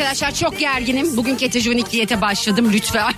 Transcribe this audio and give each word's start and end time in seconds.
Arkadaşlar 0.00 0.34
çok 0.34 0.58
gerginim. 0.58 1.16
Bugün 1.16 1.36
ketojenik 1.36 1.90
diyete 1.92 2.20
başladım 2.20 2.70
lütfen. 2.72 3.12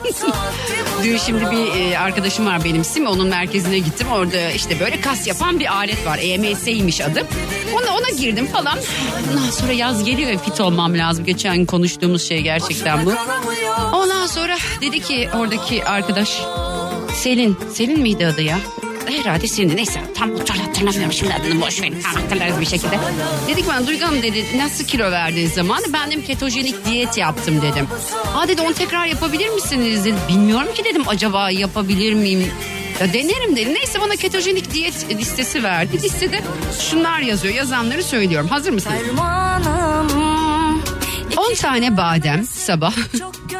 Dün 1.04 1.16
şimdi 1.16 1.50
bir 1.50 1.80
e, 1.80 1.98
arkadaşım 1.98 2.46
var 2.46 2.64
benim 2.64 2.84
sim. 2.84 3.06
Onun 3.06 3.28
merkezine 3.28 3.78
gittim. 3.78 4.06
Orada 4.12 4.50
işte 4.50 4.80
böyle 4.80 5.00
kas 5.00 5.26
yapan 5.26 5.60
bir 5.60 5.74
alet 5.74 6.06
var. 6.06 6.18
EMS'ymiş 6.22 7.00
adı. 7.00 7.26
Ona, 7.74 7.96
ona 7.96 8.08
girdim 8.18 8.46
falan. 8.46 8.78
Ondan 9.32 9.50
sonra 9.50 9.72
yaz 9.72 10.04
geliyor 10.04 10.30
ya 10.30 10.38
fit 10.38 10.60
olmam 10.60 10.98
lazım. 10.98 11.24
Geçen 11.24 11.56
gün 11.56 11.66
konuştuğumuz 11.66 12.28
şey 12.28 12.42
gerçekten 12.42 13.06
bu. 13.06 13.12
Ondan 13.92 14.26
sonra 14.26 14.56
dedi 14.80 15.00
ki 15.00 15.28
oradaki 15.34 15.84
arkadaş 15.84 16.42
Selin. 17.14 17.56
Selin 17.72 18.00
miydi 18.00 18.26
adı 18.26 18.42
ya? 18.42 18.58
Herhalde 19.18 19.48
Selin. 19.48 19.76
Neyse 19.76 20.00
tam 20.16 20.30
hatırlamıyorum 20.36 21.12
şimdi 21.12 21.34
adını 21.34 21.60
boş 21.60 21.82
verin. 21.82 22.00
Tam 22.02 22.22
hatırlarız 22.22 22.60
bir 22.60 22.66
şekilde. 22.66 22.98
Dedi 23.48 23.62
ki 23.62 23.68
bana 23.68 23.86
Duygu 23.86 24.04
Hanım 24.04 24.22
dedi 24.22 24.44
nasıl 24.56 24.84
kilo 24.84 25.10
verdiğin 25.10 25.48
zaman 25.48 25.82
ben 25.92 26.10
dedim 26.10 26.24
ketojenik 26.24 26.84
diyet 26.86 27.18
yaptım 27.18 27.62
dedim. 27.62 27.86
Aa 28.34 28.48
dedi 28.48 28.62
onu 28.62 28.74
tekrar 28.74 29.06
yapabilir 29.06 29.48
misiniz 29.48 30.04
dedi. 30.04 30.16
Bilmiyorum 30.28 30.74
ki 30.74 30.84
dedim 30.84 31.02
acaba 31.08 31.50
yapabilir 31.50 32.14
miyim? 32.14 32.52
Ya 33.00 33.12
denerim 33.12 33.56
dedi. 33.56 33.74
Neyse 33.74 34.00
bana 34.00 34.16
ketojenik 34.16 34.74
diyet 34.74 35.10
listesi 35.10 35.62
verdi. 35.62 36.02
Listede 36.02 36.40
şunlar 36.90 37.20
yazıyor. 37.20 37.54
Yazanları 37.54 38.02
söylüyorum. 38.02 38.48
Hazır 38.48 38.70
mısınız? 38.72 38.96
10 41.50 41.54
tane 41.54 41.96
badem 41.96 42.44
sabah. 42.44 42.92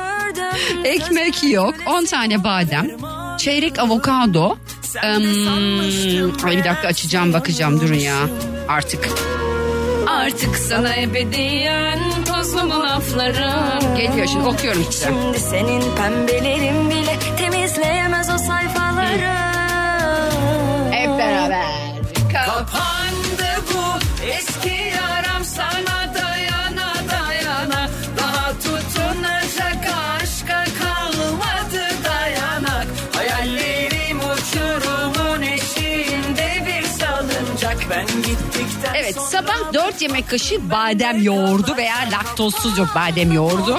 Ekmek 0.85 1.45
yok. 1.45 1.75
10 1.87 2.05
tane 2.05 2.45
badem. 2.45 2.89
Çeyrek 3.39 3.79
avokado. 3.79 4.57
Em, 5.03 5.81
ay 6.45 6.57
bir 6.57 6.65
dakika 6.65 6.89
açacağım 6.89 7.33
bakacağım 7.33 7.81
durun 7.81 7.95
ya. 7.95 8.17
Artık. 8.69 9.09
Artık 10.07 10.57
sana 10.57 10.97
ebediyen 10.97 11.99
tozlu 12.25 12.65
mu 12.65 12.81
laflarım. 12.83 13.97
Geliyor 13.97 14.27
şimdi 14.33 14.49
okuyorum 14.49 14.87
işte. 14.91 15.07
Şimdi 15.09 15.39
senin 15.39 15.97
pembelerin 15.97 16.91
bile 16.91 17.19
temizleyemez 17.39 18.29
o 18.35 18.39
sayfaları. 18.39 19.33
Hep 20.91 21.09
beraber. 21.19 21.72
Evet 38.95 39.17
sabah 39.31 39.73
4 39.75 40.03
yemek 40.03 40.29
kaşığı 40.29 40.71
badem 40.71 41.23
yoğurdu 41.23 41.77
veya 41.77 41.97
laktozsuz 42.13 42.79
yok 42.79 42.89
badem 42.95 43.33
yoğurdu. 43.33 43.79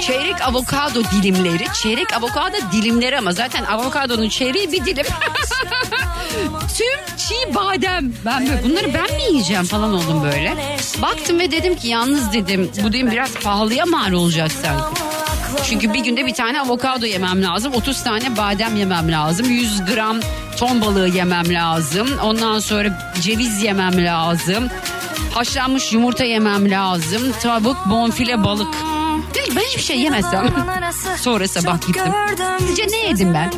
Çeyrek 0.00 0.42
avokado 0.42 1.02
dilimleri. 1.04 1.64
Çeyrek 1.82 2.12
avokado 2.12 2.56
dilimleri 2.72 3.18
ama 3.18 3.32
zaten 3.32 3.64
avokadonun 3.64 4.28
çeyreği 4.28 4.72
bir 4.72 4.84
dilim. 4.84 5.06
Tüm 6.78 7.16
çiğ 7.16 7.54
badem. 7.54 8.12
Ben 8.24 8.48
böyle 8.48 8.64
bunları 8.64 8.94
ben 8.94 9.16
mi 9.16 9.22
yiyeceğim 9.30 9.64
falan 9.64 9.94
oldum 9.94 10.24
böyle. 10.24 10.76
Baktım 11.02 11.38
ve 11.38 11.50
dedim 11.50 11.76
ki 11.76 11.88
yalnız 11.88 12.32
dedim 12.32 12.70
bu 12.82 12.92
dedim 12.92 13.10
biraz 13.10 13.34
pahalıya 13.34 13.86
mal 13.86 14.12
olacak 14.12 14.52
sanki. 14.52 15.09
Çünkü 15.64 15.94
bir 15.94 16.04
günde 16.04 16.26
bir 16.26 16.34
tane 16.34 16.60
avokado 16.60 17.06
yemem 17.06 17.42
lazım. 17.42 17.72
30 17.74 18.02
tane 18.02 18.36
badem 18.36 18.76
yemem 18.76 19.12
lazım. 19.12 19.46
100 19.50 19.84
gram 19.84 20.20
ton 20.56 20.80
balığı 20.80 21.08
yemem 21.08 21.54
lazım. 21.54 22.08
Ondan 22.22 22.58
sonra 22.58 23.12
ceviz 23.20 23.62
yemem 23.62 24.04
lazım. 24.04 24.68
Haşlanmış 25.34 25.92
yumurta 25.92 26.24
yemem 26.24 26.70
lazım. 26.70 27.22
Tavuk, 27.42 27.76
bonfile, 27.90 28.44
balık. 28.44 28.74
Değil, 29.34 29.52
ben 29.56 29.60
hiçbir 29.60 29.82
şey 29.82 30.00
yemezsem. 30.00 30.48
Sonra 31.16 31.48
sabah 31.48 31.80
gittim. 31.86 32.02
Sizce 32.58 32.86
ne 32.90 32.96
yedim 33.08 33.34
ben? 33.34 33.50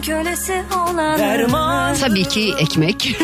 Tabii 2.00 2.24
ki 2.24 2.54
ekmek. 2.58 3.00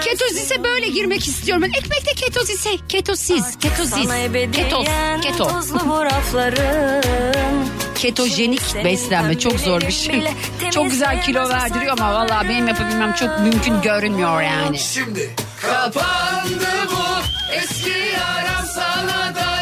Ketozise 0.04 0.64
böyle 0.64 0.88
girmek 0.88 1.26
istiyorum. 1.28 1.62
Ben 1.62 1.78
ekmekte 1.78 2.12
ketozise. 2.14 2.70
Ketosiz. 2.88 3.58
Ketozis. 3.58 4.08
sana 4.52 4.84
Keto. 5.22 5.48
Ketojenik 7.94 8.84
beslenme 8.84 9.38
çok 9.38 9.60
zor 9.60 9.80
bir 9.80 9.92
şey. 9.92 10.24
Çok 10.70 10.90
güzel 10.90 11.22
kilo 11.22 11.48
verdiriyor 11.48 11.98
ama 11.98 12.14
vallahi 12.14 12.48
benim 12.48 12.68
yapabilmem 12.68 13.14
çok 13.14 13.40
mümkün 13.40 13.82
görünmüyor 13.82 14.42
yani. 14.42 14.78
Kapandı 15.62 16.68
bu 16.90 17.04
eski 17.54 17.90
yaram 17.90 18.66
sana 18.74 19.34
dayana 19.34 19.53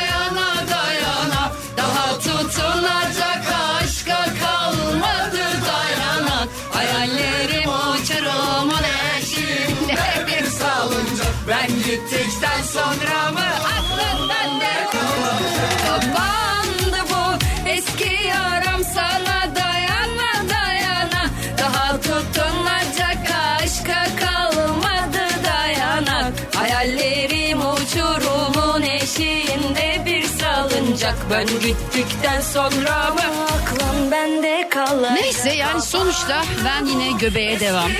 Daha 22.22 22.32
tutunacak 22.32 23.30
aşka 23.62 24.04
kalmadı 24.16 25.24
dayanak 25.44 26.32
Hayallerim 26.54 27.60
uçurumun 27.60 28.82
eşiğinde 28.82 30.02
bir 30.06 30.24
salıncak 30.24 31.16
Ben 31.30 31.46
gittikten 31.46 32.40
sonra 32.40 33.10
mı 33.10 33.20
Aklım 33.44 34.10
bende 34.10 34.68
kalır. 34.70 35.10
Neyse 35.14 35.52
yani 35.52 35.82
sonuçta 35.82 36.44
ben 36.64 36.86
yine 36.86 37.12
göbeğe 37.18 37.60
devam. 37.60 37.90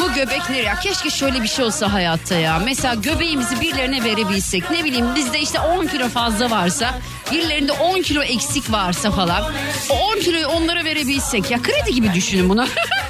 Bu 0.00 0.12
göbek 0.12 0.50
ne 0.50 0.58
ya? 0.58 0.74
Keşke 0.80 1.10
şöyle 1.10 1.42
bir 1.42 1.48
şey 1.48 1.64
olsa 1.64 1.92
hayatta 1.92 2.34
ya. 2.34 2.58
Mesela 2.64 2.94
göbeğimizi 2.94 3.60
birilerine 3.60 4.04
verebilsek. 4.04 4.70
Ne 4.70 4.84
bileyim 4.84 5.14
bizde 5.14 5.40
işte 5.40 5.60
10 5.60 5.86
kilo 5.86 6.08
fazla 6.08 6.50
varsa 6.50 6.94
birilerinde 7.32 7.72
10 7.72 8.02
kilo 8.02 8.22
eksik 8.22 8.72
varsa 8.72 9.10
falan. 9.10 9.52
O 9.90 9.94
10 9.94 10.20
kiloyu 10.20 10.46
onlara 10.46 10.84
verebilsek. 10.84 11.50
Ya 11.50 11.62
kredi 11.62 11.94
gibi 11.94 12.14
düşünün 12.14 12.48
bunu. 12.48 12.66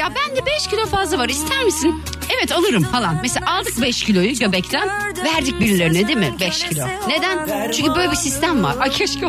ya 0.00 0.12
bende 0.14 0.46
5 0.46 0.66
kilo 0.66 0.86
fazla 0.86 1.18
var 1.18 1.28
ister 1.28 1.64
misin? 1.64 2.02
Evet 2.38 2.52
alırım 2.52 2.82
falan. 2.82 3.18
Mesela 3.22 3.52
aldık 3.58 3.82
5 3.82 4.04
kiloyu 4.04 4.34
göbekten 4.34 4.88
verdik 5.24 5.60
birilerine 5.60 6.06
değil 6.08 6.18
mi 6.18 6.34
5 6.40 6.64
kilo. 6.68 6.86
Neden? 7.08 7.70
Çünkü 7.72 7.94
böyle 7.94 8.10
bir 8.10 8.16
sistem 8.16 8.64
var. 8.64 8.74
Ay 8.80 8.90
keşke 8.90 9.26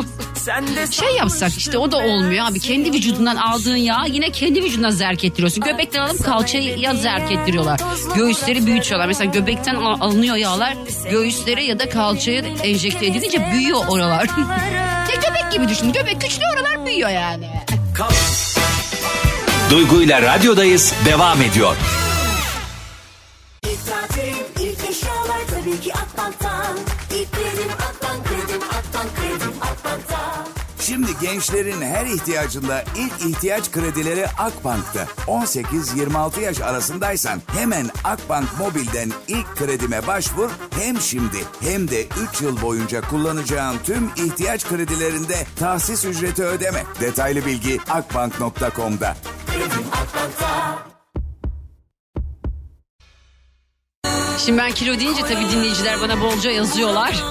Şey 0.90 1.16
yapsak 1.16 1.56
işte 1.58 1.78
o 1.78 1.92
da 1.92 1.96
olmuyor 1.96 2.46
abi. 2.46 2.60
Kendi 2.60 2.92
vücudundan 2.92 3.36
aldığın 3.36 3.76
yağ 3.76 4.04
yine 4.08 4.30
kendi 4.30 4.62
vücuduna 4.64 4.90
zerk 4.90 5.24
ettiriyorsun. 5.24 5.64
Göbekten 5.64 6.00
alıp 6.00 6.24
kalçayı 6.24 6.78
ya 6.78 6.94
zerk 6.94 7.32
ettiriyorlar. 7.32 7.80
Göğüsleri 8.16 8.66
büyütüyorlar. 8.66 9.06
Mesela 9.06 9.30
göbekten 9.30 9.74
al- 9.74 10.00
alınıyor 10.00 10.36
yağlar 10.36 10.76
göğüslere 11.10 11.64
ya 11.64 11.78
da 11.78 11.88
kalçaya 11.88 12.40
enjekte 12.62 13.06
edilince 13.06 13.48
büyüyor 13.52 13.80
oralar. 13.88 14.26
ya 15.12 15.14
göbek 15.28 15.52
gibi 15.52 15.68
düşün. 15.68 15.92
Göbek 15.92 16.20
küçülüyor 16.20 16.54
oralar 16.56 16.86
büyüyor 16.86 17.10
yani. 17.10 17.50
Duygu 19.72 20.02
ile 20.02 20.22
radyodayız 20.22 20.94
devam 21.06 21.42
ediyor. 21.42 21.76
İlk 23.64 23.86
tatil, 23.86 24.34
ilk 24.60 24.90
eşyalar 24.90 25.40
tabii 25.50 25.80
ki 25.80 25.92
Akbank'tan. 25.94 26.76
İlk 27.10 27.32
kredim 27.32 27.70
Akbank, 27.72 28.24
kredim 28.26 28.62
Akbank, 28.62 29.16
kredim 29.16 29.52
Akbank'ta. 29.62 30.46
Şimdi 30.80 31.10
gençlerin 31.20 31.82
her 31.82 32.06
ihtiyacında 32.06 32.84
ilk 32.96 33.30
ihtiyaç 33.30 33.70
kredileri 33.70 34.26
Akbank'ta. 34.26 35.06
18-26 35.26 36.40
yaş 36.40 36.60
arasındaysan 36.60 37.42
hemen 37.46 37.90
Akbank 38.04 38.48
Mobil'den 38.58 39.12
ilk 39.28 39.56
kredime 39.56 40.06
başvur. 40.06 40.50
Hem 40.80 41.00
şimdi 41.00 41.44
hem 41.60 41.88
de 41.90 42.06
3 42.32 42.40
yıl 42.40 42.62
boyunca 42.62 43.00
kullanacağın 43.00 43.76
tüm 43.84 44.10
ihtiyaç 44.16 44.68
kredilerinde 44.68 45.46
tahsis 45.58 46.04
ücreti 46.04 46.44
ödeme. 46.44 46.82
Detaylı 47.00 47.46
bilgi 47.46 47.78
akbank.com'da. 47.90 49.16
Şimdi 54.44 54.58
ben 54.58 54.72
kilo 54.72 54.98
deyince 55.00 55.22
tabii 55.22 55.50
dinleyiciler 55.50 56.00
bana 56.00 56.20
bolca 56.20 56.50
yazıyorlar. 56.50 57.24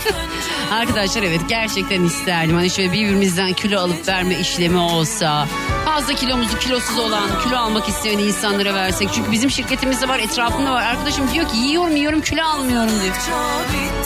Arkadaşlar 0.72 1.22
evet 1.22 1.40
gerçekten 1.48 2.02
isterdim. 2.04 2.56
Hani 2.56 2.70
şöyle 2.70 2.92
birbirimizden 2.92 3.52
kilo 3.52 3.80
alıp 3.80 4.08
verme 4.08 4.38
işlemi 4.40 4.78
olsa. 4.78 5.46
Fazla 5.84 6.14
kilomuzu 6.14 6.58
kilosuz 6.58 6.98
olan 6.98 7.28
kilo 7.44 7.56
almak 7.56 7.88
isteyen 7.88 8.18
insanlara 8.18 8.74
versek. 8.74 9.08
Çünkü 9.14 9.32
bizim 9.32 9.50
şirketimizde 9.50 10.08
var 10.08 10.18
etrafımda 10.18 10.72
var. 10.72 10.82
Arkadaşım 10.82 11.32
diyor 11.34 11.48
ki 11.48 11.56
yiyorum 11.56 11.96
yiyorum 11.96 12.20
kilo 12.20 12.42
almıyorum 12.44 12.90
diyor. 13.02 13.14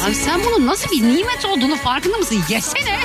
Abi 0.07 0.15
sen 0.15 0.41
bunun 0.45 0.67
nasıl 0.67 0.91
bir 0.91 1.03
nimet 1.03 1.45
olduğunu 1.45 1.77
farkında 1.77 2.19
mısın? 2.19 2.43
Yesene. 2.49 2.99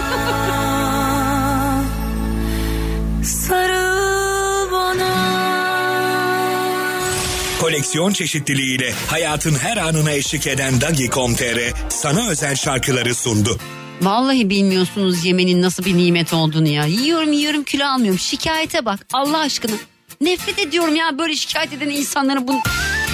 Koleksiyon 7.60 8.14
çeşitliliğiyle 8.14 8.94
hayatın 9.08 9.56
her 9.56 9.78
anına 9.78 10.12
eşlik 10.12 10.48
eden 10.48 10.82
Dagi.com.tr 10.82 11.60
sana 11.90 12.30
özel 12.30 12.56
şarkıları 12.56 13.16
sundu. 13.16 13.58
Vallahi 14.02 14.50
bilmiyorsunuz 14.50 15.26
yemenin 15.26 15.62
nasıl 15.62 15.86
bir 15.86 15.98
nimet 15.98 16.34
olduğunu 16.34 16.68
ya. 16.68 16.86
Yiyorum 16.86 17.32
yiyorum 17.34 17.64
kilo 17.64 17.86
almıyorum. 17.86 18.20
Şikayete 18.20 18.86
bak 18.86 19.00
Allah 19.14 19.38
aşkına. 19.40 19.76
Nefret 20.22 20.60
ediyorum 20.60 20.96
ya 20.96 21.18
böyle 21.20 21.36
şikayet 21.36 21.74
eden 21.74 21.90
insanların 21.90 22.48
bu, 22.48 22.54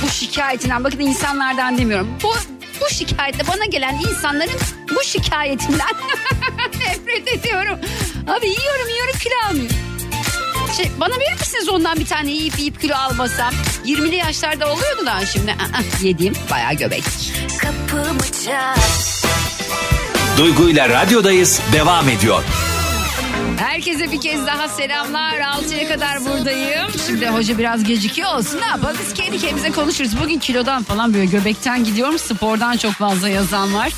bu 0.03 0.09
şikayetinden. 0.09 0.83
Bakın 0.83 0.99
insanlardan 0.99 1.77
demiyorum. 1.77 2.07
Bu, 2.23 2.33
bu 2.81 2.93
şikayette 2.93 3.47
bana 3.47 3.65
gelen 3.65 3.99
insanların 4.09 4.59
bu 4.95 5.03
şikayetinden 5.03 5.87
nefret 6.79 7.27
ediyorum. 7.39 7.79
Abi 8.27 8.47
yiyorum 8.47 8.89
yiyorum 8.93 9.19
kilo 9.23 9.49
almıyorum. 9.49 9.75
Şey, 10.77 10.91
bana 10.99 11.13
verir 11.13 11.39
misiniz 11.39 11.69
ondan 11.69 11.99
bir 11.99 12.05
tane 12.05 12.31
yiyip 12.31 12.59
yiyip 12.59 12.81
kilo 12.81 12.95
almasam? 12.95 13.53
20'li 13.85 14.15
yaşlarda 14.15 14.73
oluyordu 14.73 15.05
da 15.05 15.25
şimdi 15.25 15.55
yediğim 16.01 16.33
bayağı 16.51 16.73
göbek. 16.73 17.03
kapımı 17.61 18.19
çal 18.45 18.75
Duygu 20.37 20.69
ile 20.69 20.89
radyodayız 20.89 21.61
devam 21.73 22.09
ediyor. 22.09 22.43
Herkese 23.57 24.11
bir 24.11 24.21
kez 24.21 24.47
daha 24.47 24.67
selamlar. 24.67 25.33
6'ya 25.33 25.87
kadar 25.87 26.25
buradayım. 26.25 26.87
Şimdi 27.07 27.27
hoca 27.27 27.57
biraz 27.57 27.83
gecikiyor 27.83 28.33
olsun. 28.35 28.61
Ne 28.61 28.65
yapalım 28.65 28.97
biz 29.01 29.13
kendi 29.13 29.37
kendimize 29.37 29.71
konuşuruz. 29.71 30.21
Bugün 30.23 30.39
kilodan 30.39 30.83
falan 30.83 31.13
böyle 31.13 31.25
göbekten 31.25 31.83
gidiyorum. 31.83 32.19
Spordan 32.19 32.77
çok 32.77 32.91
fazla 32.93 33.29
yazan 33.29 33.73
var. 33.73 33.91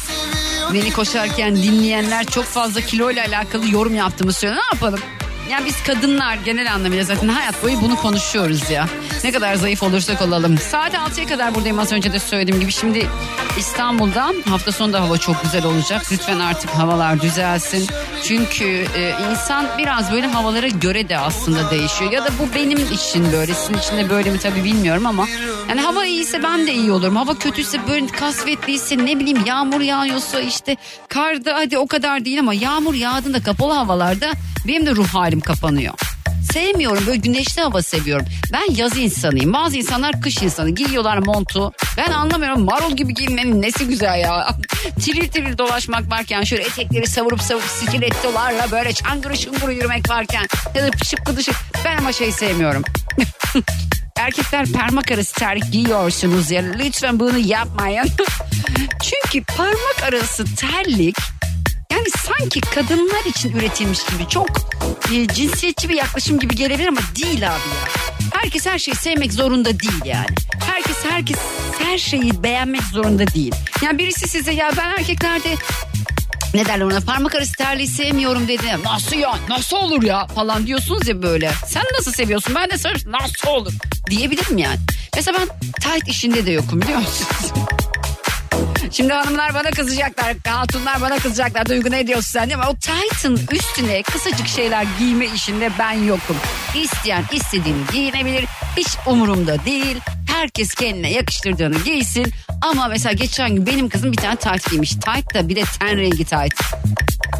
Beni 0.73 0.93
koşarken 0.93 1.55
dinleyenler 1.55 2.25
çok 2.25 2.45
fazla 2.45 2.81
kiloyla 2.81 3.25
alakalı 3.27 3.69
yorum 3.71 3.95
yaptığımı 3.95 4.33
söylüyor. 4.33 4.61
Ne 4.61 4.75
yapalım? 4.75 4.99
Yani 5.51 5.65
biz 5.65 5.83
kadınlar 5.83 6.35
genel 6.45 6.73
anlamıyla 6.73 7.03
zaten 7.03 7.27
hayat 7.27 7.63
boyu 7.63 7.81
bunu 7.81 7.95
konuşuyoruz 7.95 8.69
ya. 8.69 8.87
Ne 9.23 9.31
kadar 9.31 9.55
zayıf 9.55 9.83
olursak 9.83 10.21
olalım. 10.21 10.57
Saat 10.57 10.93
6'ya 10.93 11.27
kadar 11.27 11.55
buradayım 11.55 11.79
az 11.79 11.91
önce 11.91 12.13
de 12.13 12.19
söylediğim 12.19 12.59
gibi. 12.59 12.71
Şimdi 12.71 13.07
İstanbul'da 13.57 14.33
hafta 14.49 14.71
sonu 14.71 14.93
da 14.93 15.01
hava 15.01 15.17
çok 15.17 15.43
güzel 15.43 15.65
olacak. 15.65 16.05
Lütfen 16.11 16.39
artık 16.39 16.69
havalar 16.69 17.21
düzelsin. 17.21 17.87
Çünkü 18.23 18.65
e, 18.95 19.13
insan 19.31 19.65
biraz 19.77 20.11
böyle 20.11 20.27
havalara 20.27 20.67
göre 20.67 21.09
de 21.09 21.17
aslında 21.17 21.71
değişiyor. 21.71 22.11
Ya 22.11 22.25
da 22.25 22.29
bu 22.39 22.55
benim 22.55 22.77
için 22.93 23.31
böyle. 23.31 23.53
Sizin 23.53 23.73
için 23.77 23.97
de 23.97 24.09
böyle 24.09 24.31
mi 24.31 24.39
tabii 24.39 24.63
bilmiyorum 24.63 25.05
ama. 25.05 25.27
Yani 25.69 25.81
hava 25.81 26.05
iyiyse 26.05 26.43
ben 26.43 26.67
de 26.67 26.73
iyi 26.73 26.91
olurum. 26.91 27.15
Hava 27.15 27.35
kötüyse 27.35 27.87
böyle 27.87 28.07
kasvetliyse 28.07 28.97
ne 28.97 29.19
bileyim 29.19 29.45
yağmur 29.45 29.81
yağıyorsa 29.81 30.39
işte 30.39 30.77
karda 31.09 31.55
hadi 31.55 31.77
o 31.77 31.87
kadar 31.87 32.25
değil 32.25 32.39
ama 32.39 32.53
yağmur 32.53 32.93
yağdığında 32.93 33.43
kapalı 33.43 33.73
havalarda 33.73 34.31
benim 34.67 34.85
de 34.85 34.95
ruh 34.95 35.07
halim 35.07 35.39
kapanıyor. 35.39 35.93
Sevmiyorum 36.53 37.05
böyle 37.07 37.17
güneşli 37.17 37.61
hava 37.61 37.81
seviyorum. 37.81 38.25
Ben 38.53 38.75
yaz 38.75 38.97
insanıyım. 38.97 39.53
Bazı 39.53 39.77
insanlar 39.77 40.21
kış 40.21 40.41
insanı. 40.41 40.69
Giyiyorlar 40.69 41.17
montu. 41.17 41.71
Ben 41.97 42.11
anlamıyorum 42.11 42.65
marul 42.65 42.95
gibi 42.95 43.13
giyinmenin 43.13 43.61
nesi 43.61 43.87
güzel 43.87 44.19
ya. 44.19 44.47
tiril 45.01 45.27
tiril 45.27 45.57
dolaşmak 45.57 46.11
varken 46.11 46.43
şöyle 46.43 46.63
etekleri 46.63 47.07
savurup 47.07 47.41
savurup 47.41 47.67
stilettolarla 47.67 48.71
böyle 48.71 48.93
çangırı 48.93 49.37
şunguru 49.37 49.71
yürümek 49.71 50.09
varken. 50.09 50.47
Ya 50.75 50.83
da 50.83 50.97
şıkkı 51.05 51.37
dışı. 51.37 51.51
Ben 51.85 51.97
ama 51.97 52.11
şey 52.13 52.31
sevmiyorum. 52.31 52.83
Erkekler 54.15 54.71
parmak 54.71 55.11
arası 55.11 55.33
terlik 55.33 55.71
giyiyorsunuz 55.71 56.51
ya. 56.51 56.61
Lütfen 56.61 57.19
bunu 57.19 57.37
yapmayın. 57.37 58.07
Çünkü 59.03 59.45
parmak 59.45 60.03
arası 60.03 60.55
terlik 60.55 61.17
yani 62.07 62.37
sanki 62.39 62.61
kadınlar 62.61 63.25
için 63.25 63.51
üretilmiş 63.51 63.99
gibi 64.05 64.29
çok 64.29 64.49
e, 65.13 65.27
cinsiyetçi 65.27 65.89
bir 65.89 65.93
yaklaşım 65.95 66.39
gibi 66.39 66.55
gelebilir 66.55 66.87
ama 66.87 66.99
değil 67.15 67.47
abi 67.47 67.69
ya. 67.69 67.87
Herkes 68.33 68.65
her 68.65 68.79
şeyi 68.79 68.95
sevmek 68.95 69.33
zorunda 69.33 69.79
değil 69.79 70.05
yani. 70.05 70.27
Herkes 70.65 70.97
herkes 71.09 71.37
her 71.79 71.97
şeyi 71.97 72.43
beğenmek 72.43 72.83
zorunda 72.83 73.27
değil. 73.27 73.55
Yani 73.83 73.97
birisi 73.97 74.27
size 74.27 74.51
ya 74.51 74.71
ben 74.77 74.89
erkeklerde 74.89 75.55
ne 76.53 76.65
derler 76.65 76.85
ona 76.85 76.99
parmak 76.99 77.35
arası 77.35 77.53
terliği 77.53 77.87
sevmiyorum 77.87 78.47
dedi. 78.47 78.65
Nasıl 78.83 79.15
ya 79.15 79.35
nasıl 79.49 79.77
olur 79.77 80.03
ya 80.03 80.27
falan 80.27 80.67
diyorsunuz 80.67 81.07
ya 81.07 81.21
böyle. 81.21 81.51
Sen 81.67 81.83
nasıl 81.97 82.11
seviyorsun 82.11 82.55
ben 82.55 82.69
de 82.69 82.77
sana 82.77 82.93
nasıl 83.21 83.47
olur 83.47 83.73
diyebilirim 84.09 84.57
yani. 84.57 84.79
Mesela 85.15 85.37
ben 85.39 85.69
tight 85.81 86.07
işinde 86.07 86.45
de 86.45 86.51
yokum 86.51 86.81
biliyor 86.81 86.99
musunuz? 86.99 87.53
Şimdi 88.91 89.13
hanımlar 89.13 89.53
bana 89.53 89.71
kızacaklar. 89.71 90.35
Hatunlar 90.47 91.01
bana 91.01 91.15
kızacaklar. 91.17 91.65
Duygu 91.65 91.91
ne 91.91 92.07
diyorsun 92.07 92.31
sen 92.31 92.47
mi? 92.47 92.55
O 92.69 92.75
Titan 92.75 93.37
üstüne 93.51 94.03
kısacık 94.03 94.47
şeyler 94.47 94.85
giyme 94.99 95.25
işinde 95.25 95.71
ben 95.79 95.91
yokum. 95.91 96.35
İsteyen 96.75 97.23
istediğini 97.31 97.81
giyinebilir. 97.91 98.45
Hiç 98.77 98.87
umurumda 99.07 99.65
değil. 99.65 99.97
Herkes 100.27 100.73
kendine 100.73 101.11
yakıştırdığını 101.11 101.79
giysin. 101.83 102.33
Ama 102.61 102.87
mesela 102.87 103.13
geçen 103.13 103.55
gün 103.55 103.65
benim 103.65 103.89
kızım 103.89 104.11
bir 104.11 104.17
tane 104.17 104.35
tight 104.35 104.69
giymiş. 104.69 104.89
Tight 104.89 105.33
da 105.33 105.49
bir 105.49 105.55
de 105.55 105.63
ten 105.79 105.97
rengi 105.97 106.25
tight. 106.25 106.61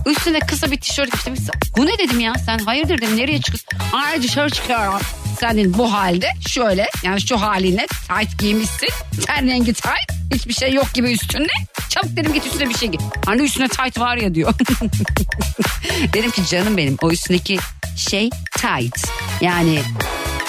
Üstüne 0.06 0.40
kısa 0.40 0.72
bir 0.72 0.82
tişört 0.82 1.24
giymiş. 1.26 1.42
Bu 1.78 1.86
ne 1.86 1.98
dedim 1.98 2.20
ya 2.20 2.34
sen 2.46 2.58
hayırdır 2.60 2.98
dedim 3.02 3.18
nereye 3.18 3.42
çıkıyorsun? 3.42 3.98
Ay 3.98 4.24
dışarı 4.24 4.50
çıkıyorum. 4.50 5.00
Sen 5.40 5.58
dedim 5.58 5.74
bu 5.78 5.94
halde 5.94 6.30
şöyle 6.50 6.90
yani 7.04 7.22
şu 7.22 7.42
haline 7.42 7.88
tight 7.88 8.40
giymişsin. 8.40 8.90
Ten 9.26 9.48
rengi 9.48 9.74
tight. 9.74 10.12
Hiçbir 10.34 10.54
şey 10.54 10.74
yok 10.74 10.94
gibi 10.94 11.12
üstünde. 11.12 11.52
Çabuk 11.90 12.18
dedim 12.18 12.34
git 12.34 12.46
üstüne 12.46 12.70
bir 12.70 12.78
şey 12.78 12.90
giy. 12.90 13.00
Hani 13.26 13.42
üstüne 13.42 13.68
tight 13.68 14.00
var 14.00 14.18
ya 14.18 14.36
diyor. 14.36 14.54
dedim 16.14 16.32
ki 16.32 16.42
canım 16.50 16.78
benim 16.78 16.98
o 17.02 17.12
üstündeki 17.12 17.58
şey 17.96 18.30
tight. 18.52 19.08
Yani 19.42 19.82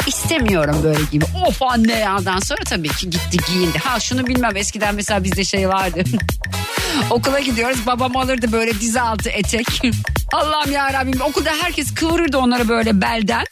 istemiyorum 0.07 0.81
böyle 0.83 1.01
gibi. 1.13 1.25
Of 1.47 1.63
anne 1.63 1.99
yadan 1.99 2.39
sonra 2.41 2.65
tabii 2.65 2.89
ki 2.89 3.11
gitti 3.11 3.37
giyindi. 3.47 3.79
Ha 3.79 4.01
şunu 4.01 4.27
bilmem 4.27 4.57
eskiden 4.57 4.95
mesela 4.95 5.25
bizde 5.25 5.45
şey 5.45 5.69
vardı. 5.69 6.05
Okula 7.11 7.41
gidiyoruz 7.41 7.87
babam 7.87 8.17
alırdı 8.17 8.53
böyle 8.53 8.81
diz 8.81 8.97
altı 8.97 9.31
etek. 9.31 9.67
Allah'ım 10.33 10.73
ya 10.73 10.93
Rabbim 10.93 11.21
okulda 11.21 11.51
herkes 11.63 11.95
kıvırırdı 11.95 12.39
onları 12.39 12.69
böyle 12.69 13.01
belden. 13.01 13.45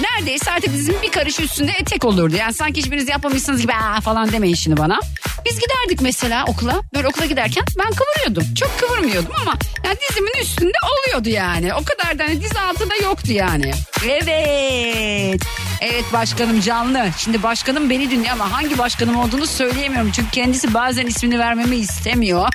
Neredeyse 0.00 0.50
artık 0.50 0.74
bizim 0.74 1.02
bir 1.02 1.10
karış 1.12 1.40
üstünde 1.40 1.72
etek 1.80 2.04
olurdu. 2.04 2.36
Yani 2.36 2.54
sanki 2.54 2.80
hiçbiriniz 2.80 3.08
yapmamışsınız 3.08 3.60
gibi 3.60 3.72
falan 4.04 4.32
demeyin 4.32 4.54
şimdi 4.54 4.76
bana. 4.76 5.00
Biz 5.48 5.58
giderdik 5.60 6.00
mesela 6.02 6.44
okula. 6.46 6.80
Böyle 6.94 7.08
okula 7.08 7.26
giderken 7.26 7.64
ben 7.78 7.92
kıvırıyordum. 7.92 8.54
Çok 8.54 8.78
kıvırmıyordum 8.78 9.32
ama 9.42 9.54
yani 9.84 9.96
dizimin 10.10 10.42
üstünde 10.42 10.78
oluyordu 10.92 11.28
yani. 11.28 11.74
O 11.74 11.84
kadar 11.84 12.18
da 12.18 12.24
hani 12.24 12.42
diz 12.42 12.56
altında 12.56 12.96
yoktu 12.96 13.32
yani. 13.32 13.70
Evet. 14.04 15.42
Evet 15.80 16.04
başkanım 16.12 16.60
canlı. 16.60 17.08
Şimdi 17.18 17.42
başkanım 17.42 17.90
beni 17.90 18.10
dinliyor 18.10 18.32
ama 18.32 18.52
hangi 18.52 18.78
başkanım 18.78 19.16
olduğunu 19.16 19.46
söyleyemiyorum. 19.46 20.10
Çünkü 20.12 20.30
kendisi 20.30 20.74
bazen 20.74 21.06
ismini 21.06 21.38
vermemi 21.38 21.76
istemiyor. 21.76 22.48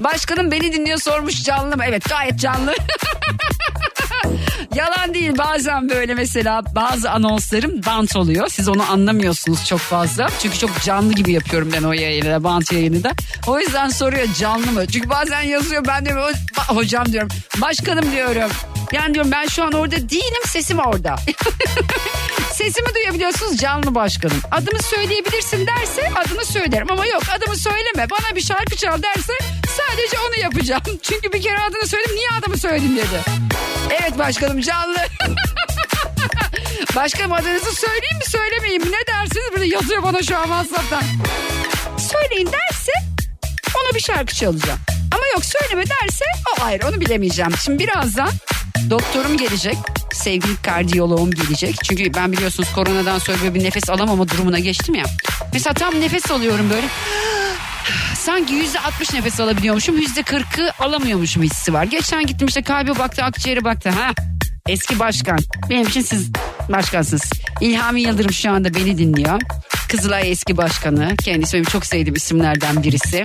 Başkanım 0.00 0.50
beni 0.50 0.72
dinliyor 0.72 0.98
sormuş 0.98 1.42
canlı 1.44 1.76
mı? 1.76 1.84
Evet 1.88 2.08
gayet 2.08 2.38
canlı. 2.38 2.74
Yalan 4.74 5.14
değil 5.14 5.38
bazen 5.38 5.88
böyle 5.88 6.14
mesela 6.14 6.62
bazı 6.74 7.10
anonslarım 7.10 7.80
bant 7.86 8.16
oluyor. 8.16 8.48
Siz 8.48 8.68
onu 8.68 8.90
anlamıyorsunuz 8.90 9.66
çok 9.66 9.80
fazla. 9.80 10.28
Çünkü 10.42 10.58
çok 10.58 10.82
canlı 10.82 11.12
gibi 11.12 11.32
yapıyorum 11.32 11.70
ben 11.76 11.82
o 11.82 11.91
yayını 11.94 12.44
bant 12.44 12.72
yayını 12.72 13.04
da. 13.04 13.12
O 13.46 13.60
yüzden 13.60 13.88
soruyor 13.88 14.26
canlı 14.38 14.72
mı? 14.72 14.86
Çünkü 14.86 15.10
bazen 15.10 15.42
yazıyor 15.42 15.84
ben 15.88 16.06
de 16.06 16.14
hocam 16.68 17.12
diyorum. 17.12 17.28
Başkanım 17.60 18.12
diyorum. 18.12 18.50
Yani 18.92 19.14
diyorum 19.14 19.30
ben 19.30 19.46
şu 19.46 19.64
an 19.64 19.72
orada 19.72 19.96
değilim 19.96 20.42
sesim 20.46 20.78
orada. 20.78 21.16
Sesimi 22.52 22.94
duyabiliyorsunuz 22.94 23.56
canlı 23.56 23.94
başkanım. 23.94 24.40
Adımı 24.50 24.82
söyleyebilirsin 24.82 25.66
derse 25.66 26.10
adını 26.16 26.44
söylerim 26.44 26.90
ama 26.90 27.06
yok 27.06 27.22
adımı 27.36 27.56
söyleme 27.56 28.10
bana 28.10 28.36
bir 28.36 28.40
şarkı 28.40 28.76
çal 28.76 29.02
derse 29.02 29.32
Sadece 29.76 30.18
onu 30.18 30.40
yapacağım. 30.40 30.82
Çünkü 31.02 31.32
bir 31.32 31.42
kere 31.42 31.58
adını 31.58 31.86
söyledim. 31.86 32.16
Niye 32.16 32.28
adımı 32.40 32.58
söyledim 32.58 32.96
dedi. 32.96 33.20
Evet 33.90 34.18
başkanım 34.18 34.60
canlı. 34.60 34.96
Başkanım 36.96 37.32
adınızı 37.32 37.72
söyleyeyim 37.74 38.18
mi 38.18 38.24
söylemeyeyim 38.26 38.82
mi? 38.82 38.88
Ne 38.92 39.06
dersiniz? 39.06 39.44
Böyle 39.52 39.66
yazıyor 39.66 40.02
bana 40.02 40.22
şu 40.22 40.38
an 40.38 40.44
WhatsApp'tan. 40.44 41.02
Söyleyin 42.12 42.46
derse 42.46 42.92
ona 43.82 43.94
bir 43.94 44.00
şarkı 44.00 44.34
çalacağım. 44.34 44.78
Ama 45.14 45.22
yok 45.34 45.44
söyleme 45.44 45.84
derse 45.86 46.24
o 46.58 46.64
ayrı 46.64 46.88
onu 46.88 47.00
bilemeyeceğim. 47.00 47.52
Şimdi 47.64 47.78
birazdan 47.84 48.30
doktorum 48.90 49.36
gelecek. 49.36 49.76
Sevgili 50.12 50.56
kardiyoloğum 50.62 51.30
gelecek. 51.30 51.76
Çünkü 51.84 52.14
ben 52.14 52.32
biliyorsunuz 52.32 52.72
koronadan 52.72 53.18
sonra 53.18 53.54
bir 53.54 53.64
nefes 53.64 53.90
alamama 53.90 54.28
durumuna 54.28 54.58
geçtim 54.58 54.94
ya. 54.94 55.04
Mesela 55.52 55.74
tam 55.74 56.00
nefes 56.00 56.30
alıyorum 56.30 56.70
böyle. 56.70 56.86
Sanki 58.14 58.54
yüzde 58.54 58.80
altmış 58.80 59.12
nefes 59.12 59.40
alabiliyormuşum. 59.40 59.98
Yüzde 59.98 60.22
kırkı 60.22 60.70
alamıyormuşum 60.78 61.42
hissi 61.42 61.72
var. 61.72 61.84
Geçen 61.84 62.26
gittim 62.26 62.48
işte 62.48 62.62
kalbe 62.62 62.98
baktı 62.98 63.22
akciğere 63.24 63.64
baktı. 63.64 63.90
Ha 63.90 64.10
Eski 64.68 64.98
başkan. 64.98 65.38
Benim 65.70 65.88
için 65.88 66.00
siz 66.00 66.30
başkansınız. 66.68 67.30
İlhami 67.60 68.02
Yıldırım 68.02 68.32
şu 68.32 68.50
anda 68.50 68.74
beni 68.74 68.98
dinliyor. 68.98 69.40
Kızılay 69.92 70.30
eski 70.30 70.56
başkanı. 70.56 71.14
Kendisi 71.24 71.52
benim 71.54 71.64
çok 71.64 71.86
sevdiğim 71.86 72.14
isimlerden 72.14 72.82
birisi. 72.82 73.24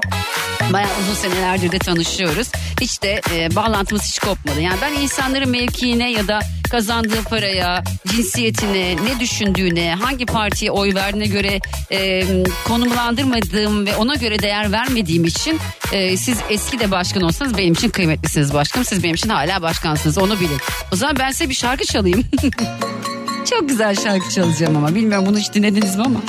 Bayağı 0.74 0.90
uzun 1.02 1.14
senelerdir 1.14 1.72
de 1.72 1.80
tanışıyoruz. 1.80 2.48
Hiç 2.82 3.04
de 3.04 3.22
e, 3.36 3.56
bağlantımız 3.56 4.04
hiç 4.04 4.20
kopmadı. 4.20 4.62
Yani 4.62 4.78
ben 4.82 4.94
insanların 4.94 5.50
mevkiine 5.50 6.12
ya 6.12 6.28
da 6.28 6.40
kazandığı 6.72 7.24
paraya, 7.24 7.84
cinsiyetine, 8.08 8.96
ne 8.96 9.20
düşündüğüne, 9.20 9.96
hangi 9.96 10.26
partiye 10.26 10.72
oy 10.72 10.96
verdiğine 10.96 11.28
göre 11.28 11.60
e, 11.92 12.24
konumlandırmadığım 12.66 13.86
ve 13.86 13.96
ona 13.96 14.16
göre 14.16 14.40
değer 14.40 14.72
vermediğim 14.72 15.26
için 15.26 15.60
e, 15.92 16.18
siz 16.18 16.38
eski 16.50 16.80
de 16.80 16.92
başkan 16.92 17.24
olsanız 17.24 17.58
benim 17.58 17.74
için 17.74 17.90
kıymetlisiniz 17.90 18.54
başkanım. 18.54 18.86
Siz 18.86 19.04
benim 19.04 19.16
için 19.16 19.30
hala 19.30 19.62
başkansınız 19.62 20.18
onu 20.18 20.40
bilin. 20.40 20.60
O 20.94 20.96
zaman 20.96 21.16
ben 21.20 21.32
size 21.32 21.50
bir 21.50 21.56
şarkı 21.56 21.86
çalayım. 21.86 22.24
Çok 23.50 23.70
güzel 23.70 23.96
şarkı 23.96 24.30
çalacağım 24.30 24.76
ama 24.76 24.96
bilmiyorum 24.96 25.26
bunu 25.26 25.38
hiç 25.38 25.54
dinlediniz 25.54 25.96
mi 25.96 26.04
ama. 26.04 26.20